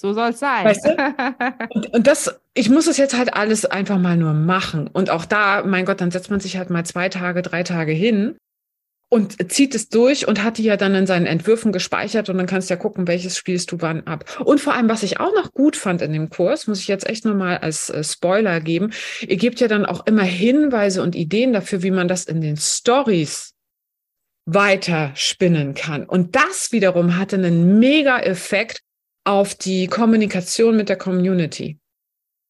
[0.00, 0.64] So soll es sein.
[0.64, 0.96] Weißt du?
[1.70, 4.86] und, und, das, ich muss es jetzt halt alles einfach mal nur machen.
[4.86, 7.90] Und auch da, mein Gott, dann setzt man sich halt mal zwei Tage, drei Tage
[7.90, 8.36] hin
[9.10, 12.46] und zieht es durch und hat die ja dann in seinen Entwürfen gespeichert und dann
[12.46, 14.24] kannst du ja gucken, welches spielst du wann ab.
[14.44, 17.08] Und vor allem, was ich auch noch gut fand in dem Kurs, muss ich jetzt
[17.08, 18.92] echt nochmal als äh, Spoiler geben,
[19.26, 22.56] ihr gebt ja dann auch immer Hinweise und Ideen dafür, wie man das in den
[22.56, 23.52] Stories
[24.46, 26.04] weiter spinnen kann.
[26.04, 28.84] Und das wiederum hatte einen mega Effekt
[29.28, 31.78] auf die Kommunikation mit der Community.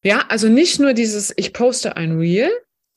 [0.04, 2.50] Ja, also nicht nur dieses, ich poste ein Reel,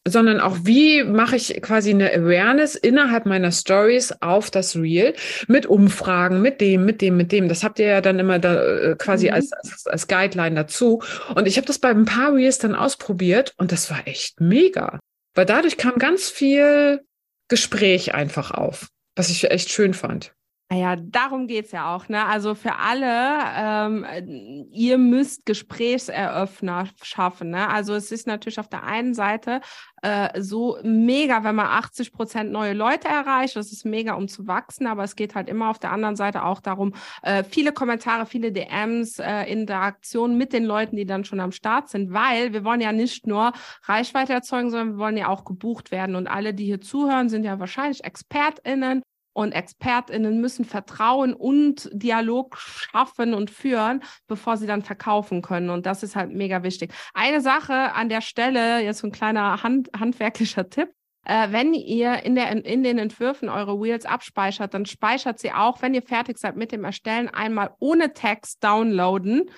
[0.08, 5.16] sondern auch wie mache ich quasi eine Awareness innerhalb meiner Stories auf das Reel
[5.48, 7.50] mit Umfragen, mit dem, mit dem, mit dem.
[7.50, 9.34] Das habt ihr ja dann immer da äh, quasi mhm.
[9.34, 11.02] als, als, als Guideline dazu.
[11.34, 15.00] Und ich habe das bei ein paar Reels dann ausprobiert und das war echt mega.
[15.34, 17.02] Weil dadurch kam ganz viel
[17.48, 20.34] Gespräch einfach auf, was ich echt schön fand.
[20.72, 22.08] Naja, darum geht's ja auch.
[22.08, 22.26] Ne?
[22.26, 23.06] Also für alle,
[23.58, 27.50] ähm, ihr müsst Gesprächseröffner schaffen.
[27.50, 27.68] Ne?
[27.68, 29.60] Also es ist natürlich auf der einen Seite
[30.02, 33.58] äh, so mega, wenn man 80 Prozent neue Leute erreicht.
[33.58, 34.88] Das ist mega, um zu wachsen.
[34.88, 38.54] Aber es geht halt immer auf der anderen Seite auch darum, äh, viele Kommentare, viele
[38.54, 42.14] DMs, äh, Interaktionen mit den Leuten, die dann schon am Start sind.
[42.14, 43.52] Weil wir wollen ja nicht nur
[43.84, 46.16] Reichweite erzeugen, sondern wir wollen ja auch gebucht werden.
[46.16, 49.04] Und alle, die hier zuhören, sind ja wahrscheinlich ExpertInnen
[49.34, 55.70] und ExpertInnen müssen Vertrauen und Dialog schaffen und führen, bevor sie dann verkaufen können.
[55.70, 56.94] Und das ist halt mega wichtig.
[57.14, 60.90] Eine Sache an der Stelle, jetzt so ein kleiner Hand, handwerklicher Tipp.
[61.24, 65.82] Äh, wenn ihr in, der, in den Entwürfen eure Wheels abspeichert, dann speichert sie auch,
[65.82, 69.50] wenn ihr fertig seid mit dem Erstellen, einmal ohne Text downloaden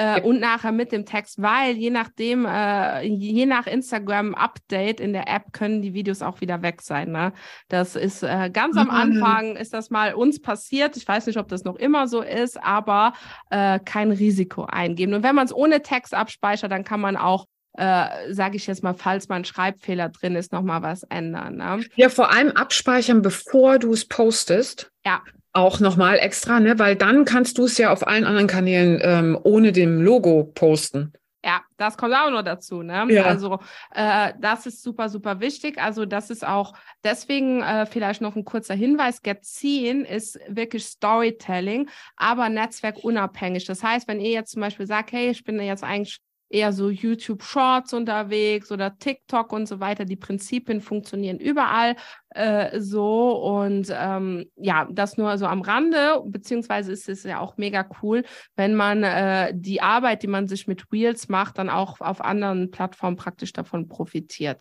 [0.00, 5.28] äh, und nachher mit dem Text, weil je nachdem, äh, je nach Instagram-Update in der
[5.28, 7.12] App können die Videos auch wieder weg sein.
[7.12, 7.34] Ne?
[7.68, 10.96] Das ist äh, ganz am Anfang ist das mal uns passiert.
[10.96, 13.12] Ich weiß nicht, ob das noch immer so ist, aber
[13.50, 15.12] äh, kein Risiko eingeben.
[15.12, 18.82] Und wenn man es ohne Text abspeichert, dann kann man auch äh, sage ich jetzt
[18.82, 21.56] mal, falls mal ein Schreibfehler drin ist, nochmal was ändern.
[21.56, 21.84] Ne?
[21.94, 24.90] Ja, vor allem abspeichern, bevor du es postest.
[25.04, 26.78] Ja auch nochmal extra, ne?
[26.78, 31.12] Weil dann kannst du es ja auf allen anderen Kanälen ähm, ohne dem Logo posten.
[31.42, 32.82] Ja, das kommt auch noch dazu.
[32.82, 33.06] Ne?
[33.08, 33.24] Ja.
[33.24, 33.60] Also
[33.94, 35.78] äh, das ist super, super wichtig.
[35.78, 39.22] Also das ist auch deswegen äh, vielleicht noch ein kurzer Hinweis.
[39.22, 43.64] Get 10 ist wirklich Storytelling, aber netzwerkunabhängig.
[43.64, 46.90] Das heißt, wenn ihr jetzt zum Beispiel sagt, hey, ich bin jetzt eigentlich eher so
[46.90, 50.04] YouTube Shorts unterwegs oder TikTok und so weiter.
[50.04, 51.96] Die Prinzipien funktionieren überall
[52.30, 57.56] äh, so und ähm, ja, das nur so am Rande, beziehungsweise ist es ja auch
[57.56, 58.24] mega cool,
[58.56, 62.70] wenn man äh, die Arbeit, die man sich mit Reels macht, dann auch auf anderen
[62.70, 64.60] Plattformen praktisch davon profitiert.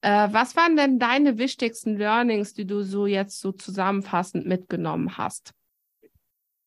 [0.00, 5.52] Äh, was waren denn deine wichtigsten Learnings, die du so jetzt so zusammenfassend mitgenommen hast?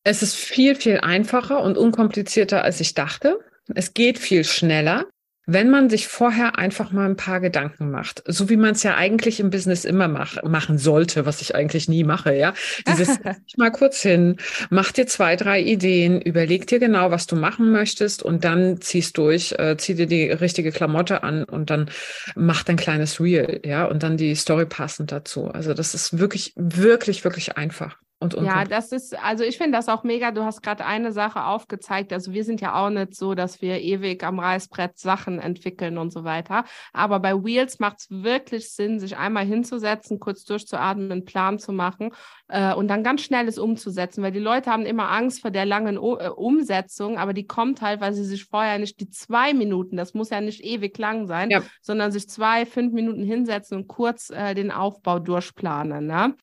[0.03, 3.39] Es ist viel, viel einfacher und unkomplizierter, als ich dachte.
[3.75, 5.05] Es geht viel schneller
[5.51, 8.95] wenn man sich vorher einfach mal ein paar Gedanken macht, so wie man es ja
[8.95, 12.53] eigentlich im Business immer mach, machen sollte, was ich eigentlich nie mache, ja.
[12.87, 13.17] Dieses
[13.57, 14.37] mal kurz hin,
[14.69, 19.17] mach dir zwei, drei Ideen, überleg dir genau, was du machen möchtest und dann ziehst
[19.17, 21.89] durch, äh, zieh dir die richtige Klamotte an und dann
[22.35, 25.47] mach dein kleines Reel, ja, und dann die Story passend dazu.
[25.47, 27.97] Also das ist wirklich, wirklich, wirklich einfach.
[28.21, 30.31] Und ja, das ist, also ich finde das auch mega.
[30.31, 32.11] Du hast gerade eine Sache aufgezeigt.
[32.11, 36.11] Also wir sind ja auch nicht so, dass wir ewig am Reißbrett Sachen entwickeln und
[36.11, 36.65] so weiter.
[36.91, 41.71] Aber bei Wheels macht es wirklich Sinn, sich einmal hinzusetzen, kurz durchzuatmen, einen Plan zu
[41.71, 42.11] machen
[42.49, 45.65] äh, und dann ganz schnell es umzusetzen, weil die Leute haben immer Angst vor der
[45.65, 49.53] langen o äh, Umsetzung, aber die kommt halt, weil sie sich vorher nicht die zwei
[49.53, 51.61] Minuten, das muss ja nicht ewig lang sein, ja.
[51.81, 56.05] sondern sich zwei, fünf Minuten hinsetzen und kurz äh, den Aufbau durchplanen.
[56.05, 56.35] Ne?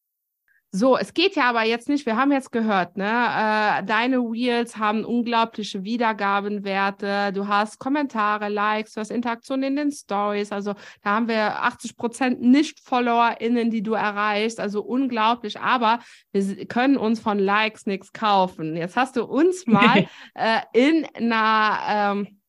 [0.77, 4.77] So, es geht ja aber jetzt nicht, wir haben jetzt gehört, ne, äh, deine Wheels
[4.77, 11.15] haben unglaubliche Wiedergabenwerte, du hast Kommentare, Likes, du hast Interaktion in den Stories, also da
[11.15, 16.01] haben wir 80 Prozent Nicht-FollowerInnen, die du erreichst, also unglaublich, aber
[16.33, 18.77] wir können uns von Likes nichts kaufen.
[18.77, 22.41] Jetzt hast du uns mal äh, in einer ähm,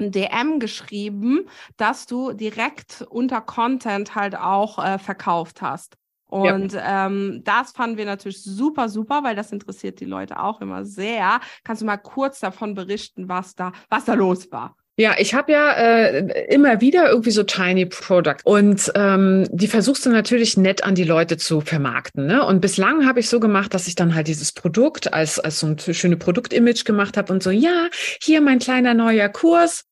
[0.00, 5.96] DM geschrieben, dass du direkt unter Content halt auch äh, verkauft hast.
[6.34, 7.06] Und ja.
[7.06, 11.38] ähm, das fanden wir natürlich super, super, weil das interessiert die Leute auch immer sehr.
[11.62, 14.74] Kannst du mal kurz davon berichten, was da, was da los war?
[14.96, 20.06] Ja, ich habe ja äh, immer wieder irgendwie so Tiny Product und ähm, die versuchst
[20.06, 22.26] du natürlich nett an die Leute zu vermarkten.
[22.26, 22.44] Ne?
[22.44, 25.68] Und bislang habe ich so gemacht, dass ich dann halt dieses Produkt als als so
[25.68, 27.88] ein schöne Produktimage gemacht habe und so, ja,
[28.20, 29.84] hier mein kleiner neuer Kurs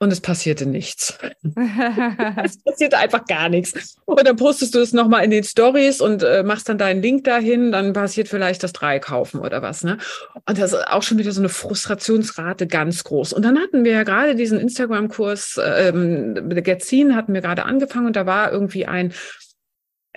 [0.00, 1.18] und es passierte nichts.
[2.44, 3.96] es passierte einfach gar nichts.
[4.04, 7.24] Und dann postest du es nochmal in den Stories und äh, machst dann deinen Link
[7.24, 9.82] dahin, dann passiert vielleicht das Drei kaufen oder was.
[9.82, 9.98] Ne?
[10.46, 13.32] Und das ist auch schon wieder so eine Frustrationsrate ganz groß.
[13.32, 18.16] Und dann hatten wir ja gerade diesen Instagram-Kurs, ähm, Getzin hatten wir gerade angefangen und
[18.16, 19.12] da war irgendwie ein,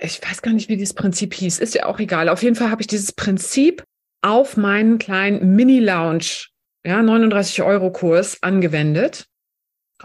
[0.00, 2.28] ich weiß gar nicht, wie dieses Prinzip hieß, ist ja auch egal.
[2.28, 3.84] Auf jeden Fall habe ich dieses Prinzip
[4.22, 6.46] auf meinen kleinen Mini-Lounge,
[6.84, 9.26] ja, 39 Euro Kurs angewendet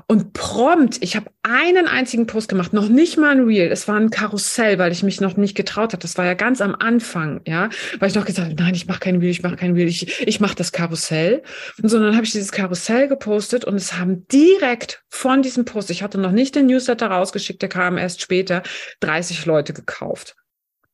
[0.05, 3.71] und prompt, ich habe einen einzigen Post gemacht, noch nicht mal ein Reel.
[3.71, 6.01] Es war ein Karussell, weil ich mich noch nicht getraut habe.
[6.01, 8.99] Das war ja ganz am Anfang, ja, weil ich noch gesagt habe, nein, ich mache
[8.99, 11.41] kein Reel, ich mache kein Reel, ich, ich mache das Karussell.
[11.81, 15.89] Und so, dann habe ich dieses Karussell gepostet und es haben direkt von diesem Post,
[15.89, 18.63] ich hatte noch nicht den Newsletter rausgeschickt, der kam erst später,
[18.99, 20.35] 30 Leute gekauft.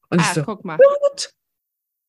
[0.10, 0.78] Und ah, ich so, guck mal.
[0.78, 1.34] What?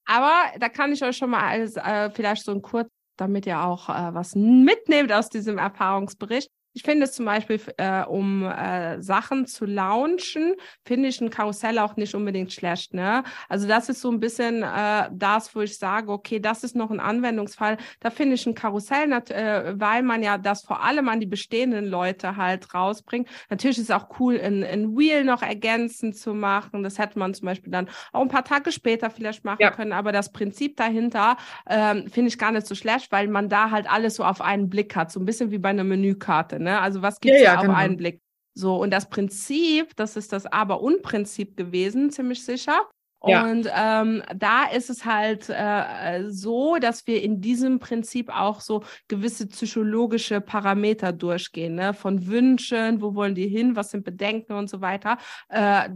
[0.06, 3.60] Aber da kann ich euch schon mal alles, äh, vielleicht so ein kurz, damit ihr
[3.60, 6.50] auch äh, was mitnehmt aus diesem Erfahrungsbericht.
[6.74, 11.78] Ich finde es zum Beispiel, äh, um äh, Sachen zu launchen, finde ich ein Karussell
[11.78, 12.94] auch nicht unbedingt schlecht.
[12.94, 13.22] Ne?
[13.48, 16.90] Also das ist so ein bisschen äh, das, wo ich sage, okay, das ist noch
[16.90, 17.78] ein Anwendungsfall.
[18.00, 21.86] Da finde ich ein Karussell, äh, weil man ja das vor allem an die bestehenden
[21.86, 23.28] Leute halt rausbringt.
[23.50, 26.82] Natürlich ist es auch cool, ein, ein Wheel noch ergänzend zu machen.
[26.82, 29.70] Das hätte man zum Beispiel dann auch ein paar Tage später vielleicht machen ja.
[29.70, 29.92] können.
[29.92, 31.36] Aber das Prinzip dahinter
[31.70, 34.68] ähm, finde ich gar nicht so schlecht, weil man da halt alles so auf einen
[34.68, 35.12] Blick hat.
[35.12, 36.63] So ein bisschen wie bei einer Menükarte.
[36.64, 36.80] Ne?
[36.80, 37.74] Also was gibt es ja, ja, auf genau.
[37.74, 38.20] einen Blick?
[38.56, 42.88] So, und das Prinzip, das ist das Aber-und-Prinzip gewesen, ziemlich sicher.
[43.26, 43.50] Ja.
[43.50, 48.82] Und ähm, da ist es halt äh, so, dass wir in diesem Prinzip auch so
[49.08, 51.94] gewisse psychologische Parameter durchgehen, ne?
[51.94, 55.18] von Wünschen, wo wollen die hin, was sind Bedenken und so weiter.
[55.48, 55.88] Äh,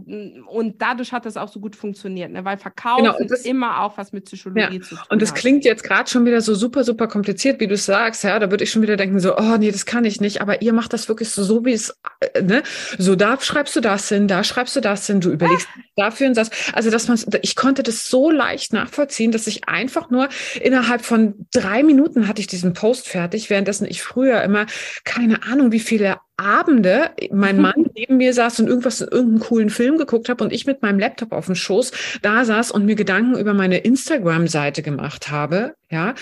[0.47, 2.45] und dadurch hat das auch so gut funktioniert, ne?
[2.45, 4.81] weil Verkaufen genau, das, immer auch was mit Psychologie ja.
[4.81, 7.77] zu tun Und das klingt jetzt gerade schon wieder so super, super kompliziert, wie du
[7.77, 8.23] sagst.
[8.23, 10.41] Ja, da würde ich schon wieder denken so, oh nee, das kann ich nicht.
[10.41, 12.63] Aber ihr macht das wirklich so, so wie es, äh, ne?
[12.97, 15.81] So da schreibst du das hin, da schreibst du das hin, du überlegst ah.
[15.95, 16.49] dafür und das.
[16.73, 20.29] Also dass man ich konnte das so leicht nachvollziehen, dass ich einfach nur
[20.61, 24.65] innerhalb von drei Minuten hatte ich diesen Post fertig, währenddessen ich früher immer
[25.03, 27.61] keine Ahnung, wie viele Abende mein mhm.
[27.61, 30.97] Mann neben mir saß und irgendwas, irgendeinen coolen Film geguckt habe und ich mit meinem
[30.97, 36.13] Laptop auf dem Schoß da saß und mir Gedanken über meine Instagram-Seite gemacht habe, ja,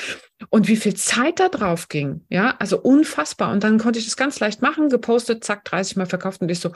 [0.50, 3.52] und wie viel Zeit da drauf ging, ja, also unfassbar.
[3.52, 6.60] Und dann konnte ich das ganz leicht machen, gepostet, zack, 30 Mal verkauft und ich
[6.60, 6.72] so,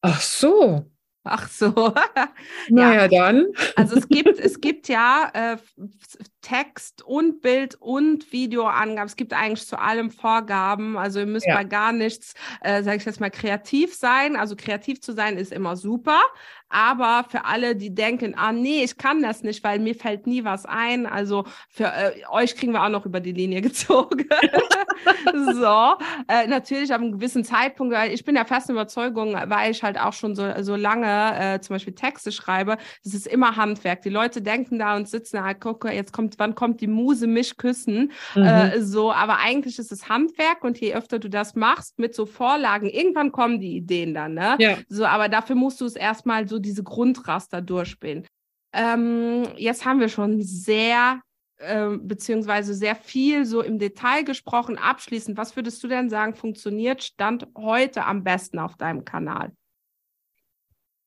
[0.00, 0.86] ach so,
[1.24, 1.68] Ach so.
[2.68, 3.08] naja, ja.
[3.08, 3.46] dann.
[3.76, 5.56] Also es gibt, es gibt ja äh,
[6.42, 9.06] Text und Bild und Videoangaben.
[9.06, 10.98] Es gibt eigentlich zu allem Vorgaben.
[10.98, 11.54] Also ihr müsst ja.
[11.54, 14.36] bei gar nichts, äh, sage ich jetzt mal, kreativ sein.
[14.36, 16.20] Also kreativ zu sein ist immer super.
[16.68, 20.44] Aber für alle, die denken, ah nee, ich kann das nicht, weil mir fällt nie
[20.44, 21.06] was ein.
[21.06, 24.26] Also für äh, euch kriegen wir auch noch über die Linie gezogen.
[25.54, 25.94] so,
[26.28, 29.98] äh, natürlich ab einem gewissen Zeitpunkt, weil ich bin der festen Überzeugung, weil ich halt
[29.98, 34.02] auch schon so, so lange äh, zum Beispiel Texte schreibe, das ist immer Handwerk.
[34.02, 37.56] Die Leute denken da und sitzen da, guck, jetzt kommt, wann kommt die Muse mich
[37.56, 38.12] küssen?
[38.34, 38.42] Mhm.
[38.42, 42.26] Äh, so, aber eigentlich ist es Handwerk und je öfter du das machst mit so
[42.26, 44.56] Vorlagen, irgendwann kommen die Ideen dann, ne?
[44.58, 44.76] Ja.
[44.88, 48.26] So, aber dafür musst du es erstmal so diese Grundraster durchspielen.
[48.72, 51.20] Ähm, jetzt haben wir schon sehr
[51.58, 54.76] äh, beziehungsweise sehr viel so im Detail gesprochen.
[54.76, 59.52] Abschließend, was würdest du denn sagen, funktioniert Stand heute am besten auf deinem Kanal?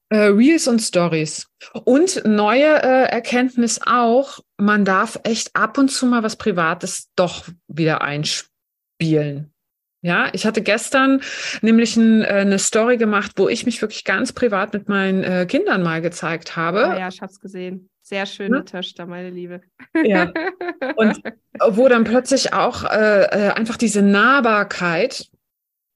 [0.09, 1.47] Äh, Reels und Stories.
[1.83, 7.49] Und neue äh, Erkenntnis auch, man darf echt ab und zu mal was Privates doch
[7.67, 9.53] wieder einspielen.
[10.01, 11.21] Ja, ich hatte gestern
[11.61, 15.45] nämlich ein, äh, eine Story gemacht, wo ich mich wirklich ganz privat mit meinen äh,
[15.47, 16.85] Kindern mal gezeigt habe.
[16.85, 17.89] Ah ja, ich habe es gesehen.
[18.03, 18.63] Sehr schöne ja.
[18.63, 19.61] Töchter, meine Liebe.
[20.05, 20.31] Ja.
[20.95, 21.21] Und
[21.69, 25.29] wo dann plötzlich auch äh, äh einfach diese Nahbarkeit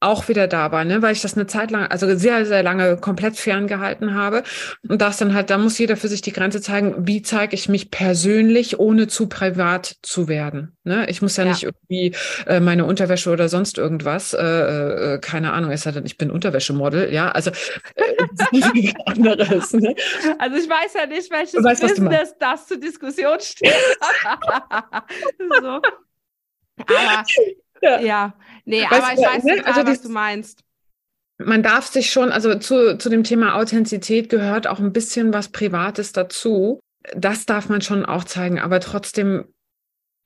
[0.02, 2.98] auch wieder da war, ne, weil ich das eine Zeit lang, also sehr, sehr lange
[2.98, 4.44] komplett ferngehalten habe.
[4.88, 7.70] Und das dann halt, da muss jeder für sich die Grenze zeigen, wie zeige ich
[7.70, 10.76] mich persönlich, ohne zu privat zu werden.
[10.84, 11.08] Ne?
[11.08, 11.52] Ich muss ja, ja.
[11.52, 12.16] nicht irgendwie
[12.48, 17.14] äh, meine Unterwäsche oder sonst irgendwas, äh, äh, keine Ahnung, es hat, ich bin Unterwäschemodel,
[17.14, 17.52] ja, also
[17.96, 18.04] äh,
[18.58, 19.74] ist anderes.
[19.74, 19.96] Ne?
[20.40, 23.72] Also ich weiß ja nicht, welches weißt, Business das zur Diskussion steht.
[25.62, 25.82] so.
[26.78, 27.24] Aber
[27.82, 28.34] ja, ja.
[28.66, 29.66] nee, weißt aber ich weiß ne?
[29.66, 30.64] also was du meinst.
[31.38, 35.50] Man darf sich schon, also zu, zu dem Thema Authentizität gehört auch ein bisschen was
[35.50, 36.80] Privates dazu.
[37.16, 39.46] Das darf man schon auch zeigen, aber trotzdem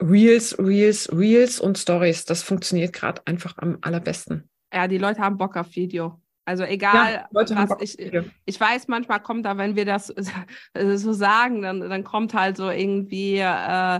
[0.03, 4.49] Reels, Reels, Reels und Stories, das funktioniert gerade einfach am allerbesten.
[4.73, 6.19] Ja, die Leute haben Bock auf Video.
[6.47, 7.97] Also egal, ja, was ich,
[8.45, 10.07] ich weiß, manchmal kommt da, wenn wir das
[10.95, 13.99] so sagen, dann, dann kommt halt so irgendwie, äh,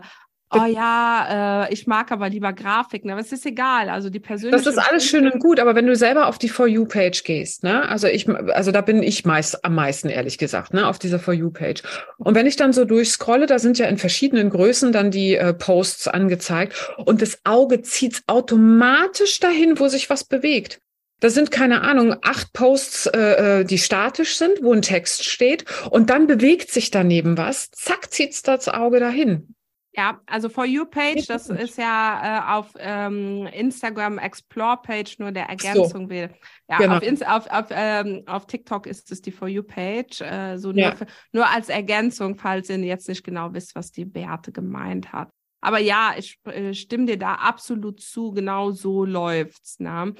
[0.52, 3.90] oh ja, äh, ich mag aber lieber Grafiken, aber es ist egal.
[3.90, 4.64] Also die persönliche.
[4.64, 7.64] Das ist alles schön und gut, aber wenn du selber auf die For You-Page gehst,
[7.64, 11.20] ne, also ich, also da bin ich meist am meisten, ehrlich gesagt, ne, auf dieser
[11.20, 11.84] For You-Page.
[12.18, 15.54] Und wenn ich dann so durchscrolle, da sind ja in verschiedenen Größen dann die äh,
[15.54, 20.80] Posts angezeigt und das Auge zieht automatisch dahin, wo sich was bewegt.
[21.22, 25.66] Da sind keine Ahnung, acht Posts, äh, äh, die statisch sind, wo ein Text steht
[25.90, 27.72] und dann bewegt sich daneben was.
[27.72, 29.55] Zack, zieht's das Auge dahin.
[29.98, 35.32] Ja, also For You Page, das ist ja äh, auf ähm, Instagram Explore Page nur
[35.32, 36.10] der Ergänzung so.
[36.10, 36.30] will.
[36.70, 36.98] Ja, genau.
[36.98, 40.90] auf, auf, auf, ähm, auf TikTok ist es die For You Page, äh, so ja.
[40.90, 45.14] nur, für, nur als Ergänzung, falls ihr jetzt nicht genau wisst, was die Beate gemeint
[45.14, 45.30] hat.
[45.62, 49.80] Aber ja, ich äh, stimme dir da absolut zu, genau so läuft's.
[49.80, 50.14] Ne?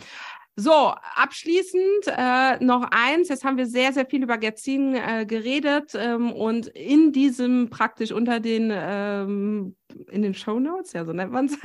[0.58, 3.28] So, abschließend äh, noch eins.
[3.28, 8.14] Jetzt haben wir sehr, sehr viel über Getzin äh, geredet ähm, und in diesem praktisch
[8.14, 9.76] unter den ähm,
[10.10, 11.58] in den Show Notes, ja, so nennt man es,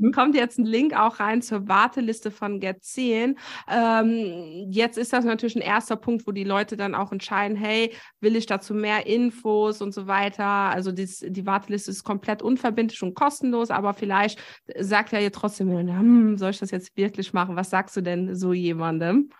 [0.00, 0.12] mhm.
[0.12, 3.38] kommt jetzt ein Link auch rein zur Warteliste von Get 10.
[3.70, 7.92] Ähm, jetzt ist das natürlich ein erster Punkt, wo die Leute dann auch entscheiden, hey,
[8.20, 10.44] will ich dazu mehr Infos und so weiter.
[10.44, 14.40] Also dies, die Warteliste ist komplett unverbindlich und kostenlos, aber vielleicht
[14.78, 17.56] sagt er ja trotzdem, hm, soll ich das jetzt wirklich machen?
[17.56, 19.30] Was sagst du denn so jemandem?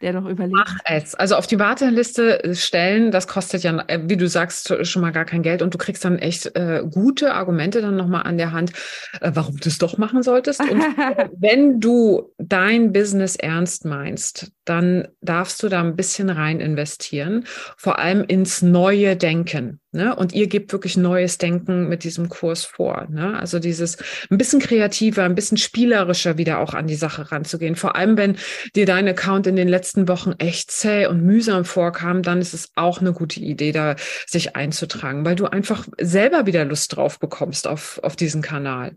[0.00, 0.56] Der noch überlegt.
[0.56, 1.14] Mach es.
[1.14, 5.24] Also auf die Warteliste stellen, das kostet ja, äh, wie du sagst, schon mal gar
[5.24, 8.72] kein Geld und du kriegst dann echt äh, gute Argumente dann nochmal an der Hand,
[9.20, 10.60] äh, warum du es doch machen solltest.
[10.60, 10.80] Und
[11.38, 17.44] wenn du dein Business ernst meinst, dann darfst du da ein bisschen rein investieren,
[17.76, 19.80] vor allem ins neue Denken.
[19.94, 20.14] Ne?
[20.14, 23.06] Und ihr gebt wirklich neues Denken mit diesem Kurs vor.
[23.08, 23.38] Ne?
[23.38, 23.96] Also dieses
[24.28, 27.76] ein bisschen kreativer, ein bisschen spielerischer wieder auch an die Sache ranzugehen.
[27.76, 28.36] Vor allem, wenn
[28.74, 32.70] dir dein Account in den letzten Wochen echt zäh und mühsam vorkam, dann ist es
[32.74, 33.94] auch eine gute Idee, da
[34.26, 38.96] sich einzutragen, weil du einfach selber wieder Lust drauf bekommst auf, auf diesen Kanal.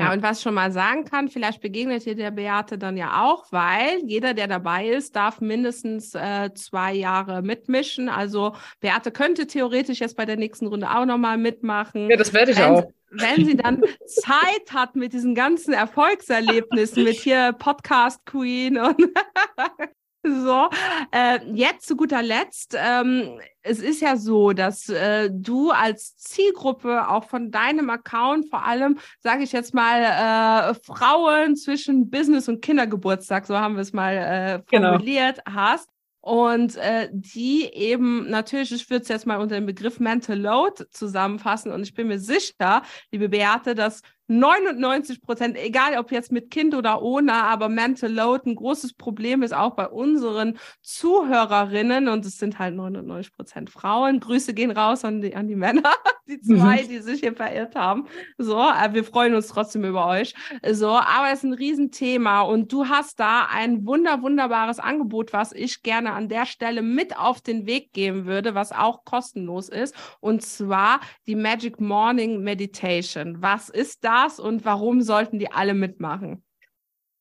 [0.00, 3.22] Ja, und was ich schon mal sagen kann, vielleicht begegnet ihr der Beate dann ja
[3.22, 8.08] auch, weil jeder, der dabei ist, darf mindestens äh, zwei Jahre mitmischen.
[8.08, 12.08] Also Beate könnte theoretisch jetzt bei der nächsten Runde auch nochmal mitmachen.
[12.08, 12.84] Ja, das werde ich wenn, auch.
[13.12, 18.96] Wenn sie dann Zeit hat mit diesen ganzen Erfolgserlebnissen, mit hier Podcast Queen und
[20.22, 20.68] So,
[21.12, 22.76] äh, jetzt zu guter Letzt.
[22.78, 28.64] Ähm, es ist ja so, dass äh, du als Zielgruppe auch von deinem Account vor
[28.66, 33.94] allem, sage ich jetzt mal, äh, Frauen zwischen Business und Kindergeburtstag, so haben wir es
[33.94, 34.90] mal äh, genau.
[34.90, 35.56] formuliert, genau.
[35.56, 35.88] hast.
[36.22, 40.84] Und äh, die eben, natürlich, ich würde es jetzt mal unter dem Begriff Mental Load
[40.90, 46.52] zusammenfassen und ich bin mir sicher, liebe Beate, dass 99 Prozent, egal ob jetzt mit
[46.52, 52.24] Kind oder ohne, aber Mental Load ein großes Problem ist auch bei unseren Zuhörerinnen und
[52.24, 54.20] es sind halt 99 Prozent Frauen.
[54.20, 55.82] Grüße gehen raus an die, an die Männer,
[56.28, 56.88] die zwei, mhm.
[56.88, 58.06] die sich hier verirrt haben.
[58.38, 60.32] So, äh, wir freuen uns trotzdem über euch.
[60.70, 65.50] So, aber es ist ein Riesenthema und du hast da ein wunder, wunderbares Angebot, was
[65.50, 69.92] ich gerne an der Stelle mit auf den Weg geben würde, was auch kostenlos ist
[70.20, 73.42] und zwar die Magic Morning Meditation.
[73.42, 74.19] Was ist da?
[74.24, 76.42] Das und warum sollten die alle mitmachen?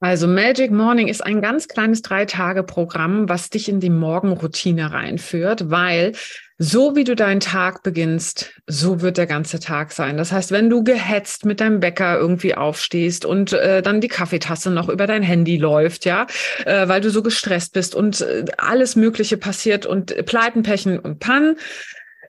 [0.02, 6.14] Also Magic Morning ist ein ganz kleines Drei-Tage-Programm, was dich in die Morgenroutine reinführt, weil
[6.58, 10.16] so wie du deinen Tag beginnst, so wird der ganze Tag sein.
[10.16, 14.70] Das heißt, wenn du gehetzt mit deinem Bäcker irgendwie aufstehst und äh, dann die Kaffeetasse
[14.70, 16.28] noch über dein Handy läuft, ja,
[16.66, 21.20] äh, weil du so gestresst bist und äh, alles Mögliche passiert und Pleiten, Pechen und
[21.20, 21.58] Pannen,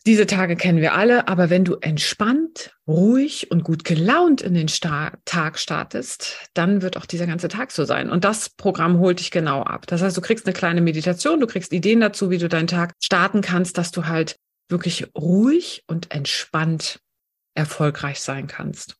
[0.06, 4.68] diese Tage kennen wir alle, aber wenn du entspannt, ruhig und gut gelaunt in den
[4.68, 8.08] Sta Tag startest, dann wird auch dieser ganze Tag so sein.
[8.08, 9.86] Und das Programm holt dich genau ab.
[9.86, 12.92] Das heißt, du kriegst eine kleine Meditation, du kriegst Ideen dazu, wie du deinen Tag
[13.02, 14.36] starten kannst, dass du halt
[14.70, 17.00] wirklich ruhig und entspannt
[17.54, 18.96] erfolgreich sein kannst.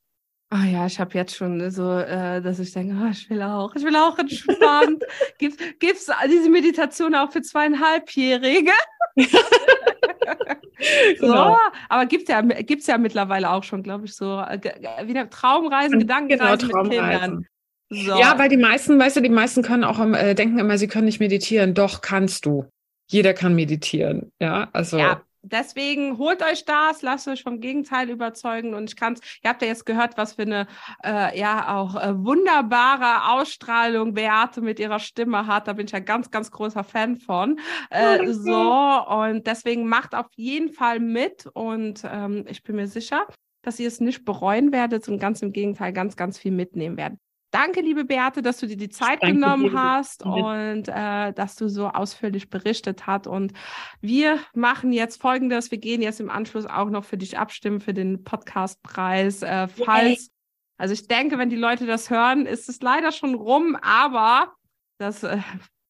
[0.53, 3.74] Ah ja, ich habe jetzt schon so, äh, dass ich denke, oh, ich will auch,
[3.76, 5.05] ich will auch entspannt.
[5.38, 8.72] Gibt es diese Meditation auch für zweieinhalbjährige?
[11.20, 11.53] genau.
[11.53, 11.57] So,
[11.89, 14.61] aber gibt es ja, gibt's ja mittlerweile auch schon, glaube ich, so äh,
[15.07, 17.47] wieder Traumreisen, Gedankenreisen genau, mit Kindern.
[17.91, 18.18] So.
[18.18, 21.07] Ja, weil die meisten, weißt du, die meisten können auch äh, denken immer, sie können
[21.07, 21.74] nicht meditieren.
[21.74, 22.66] Doch kannst du.
[23.09, 24.31] Jeder kann meditieren.
[24.41, 24.97] Ja, also.
[24.99, 29.51] Ja, deswegen holt euch das, lasst euch vom Gegenteil überzeugen und ich kann es, ihr
[29.51, 30.66] habt ja jetzt gehört, was für eine
[31.05, 35.68] äh, ja auch äh, wunderbare Ausstrahlung Beate mit ihrer Stimme hat.
[35.68, 37.59] Da bin ich ja ganz, ganz großer Fan von.
[37.91, 42.86] Äh, oh, so und deswegen macht auf jeden Fall mit und ähm, ich bin mir
[42.86, 43.26] sicher,
[43.62, 47.18] dass ihr es nicht bereuen werdet und ganz im Gegenteil ganz, ganz viel mitnehmen werdet.
[47.51, 51.68] Danke, liebe Beate, dass du dir die Zeit Danke genommen hast und äh, dass du
[51.68, 53.26] so ausführlich berichtet hast.
[53.26, 53.53] Und
[54.01, 55.70] wir machen jetzt Folgendes.
[55.72, 59.42] Wir gehen jetzt im Anschluss auch noch für dich abstimmen für den Podcastpreis.
[59.42, 60.30] Äh, falls,
[60.76, 64.53] also ich denke, wenn die Leute das hören, ist es leider schon rum, aber
[64.98, 65.38] das, äh,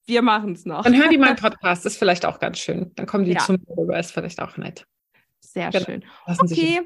[0.07, 0.85] wir machen es noch.
[0.85, 2.93] Dann hören die meinen Podcast, ist vielleicht auch ganz schön.
[2.95, 3.41] Dann kommen die ja.
[3.41, 4.87] zum rüber, ist vielleicht auch nett.
[5.41, 5.85] Sehr genau.
[5.85, 6.05] schön.
[6.27, 6.81] Lassen okay.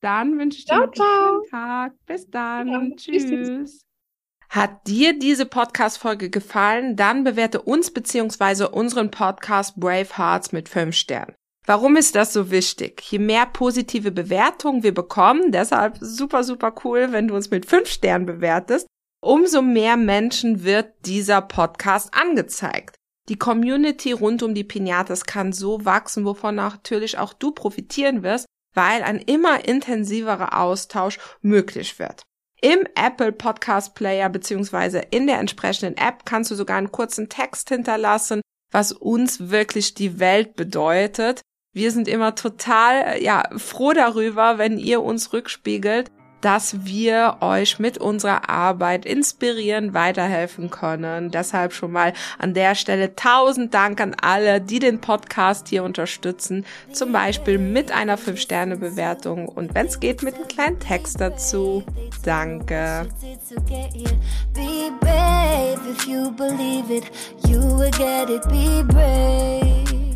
[0.00, 1.92] Dann wünsche ich dir ciao, einen schönen Tag.
[2.06, 2.68] Bis dann.
[2.68, 3.26] Ja, Tschüss.
[3.26, 3.89] Tschüss.
[4.50, 6.96] Hat dir diese Podcast-Folge gefallen?
[6.96, 8.64] Dann bewerte uns bzw.
[8.64, 11.36] unseren Podcast Brave Hearts mit 5 Sternen.
[11.66, 13.00] Warum ist das so wichtig?
[13.12, 17.88] Je mehr positive Bewertungen wir bekommen, deshalb super, super cool, wenn du uns mit 5
[17.88, 18.88] Sternen bewertest,
[19.22, 22.96] umso mehr Menschen wird dieser Podcast angezeigt.
[23.28, 28.46] Die Community rund um die Pinatas kann so wachsen, wovon natürlich auch du profitieren wirst,
[28.74, 32.24] weil ein immer intensiverer Austausch möglich wird.
[32.62, 37.70] Im Apple Podcast Player beziehungsweise in der entsprechenden App kannst du sogar einen kurzen Text
[37.70, 41.40] hinterlassen, was uns wirklich die Welt bedeutet.
[41.72, 46.10] Wir sind immer total ja froh darüber, wenn ihr uns rückspiegelt,
[46.40, 51.30] dass wir euch mit unserer Arbeit inspirieren, weiterhelfen können.
[51.30, 56.64] Deshalb schon mal an der Stelle tausend Dank an alle, die den Podcast hier unterstützen.
[56.92, 61.84] Zum Beispiel mit einer 5-Sterne-Bewertung und wenn es geht, mit einem kleinen Text dazu.
[62.24, 63.08] Danke.
[68.52, 70.09] Be brave.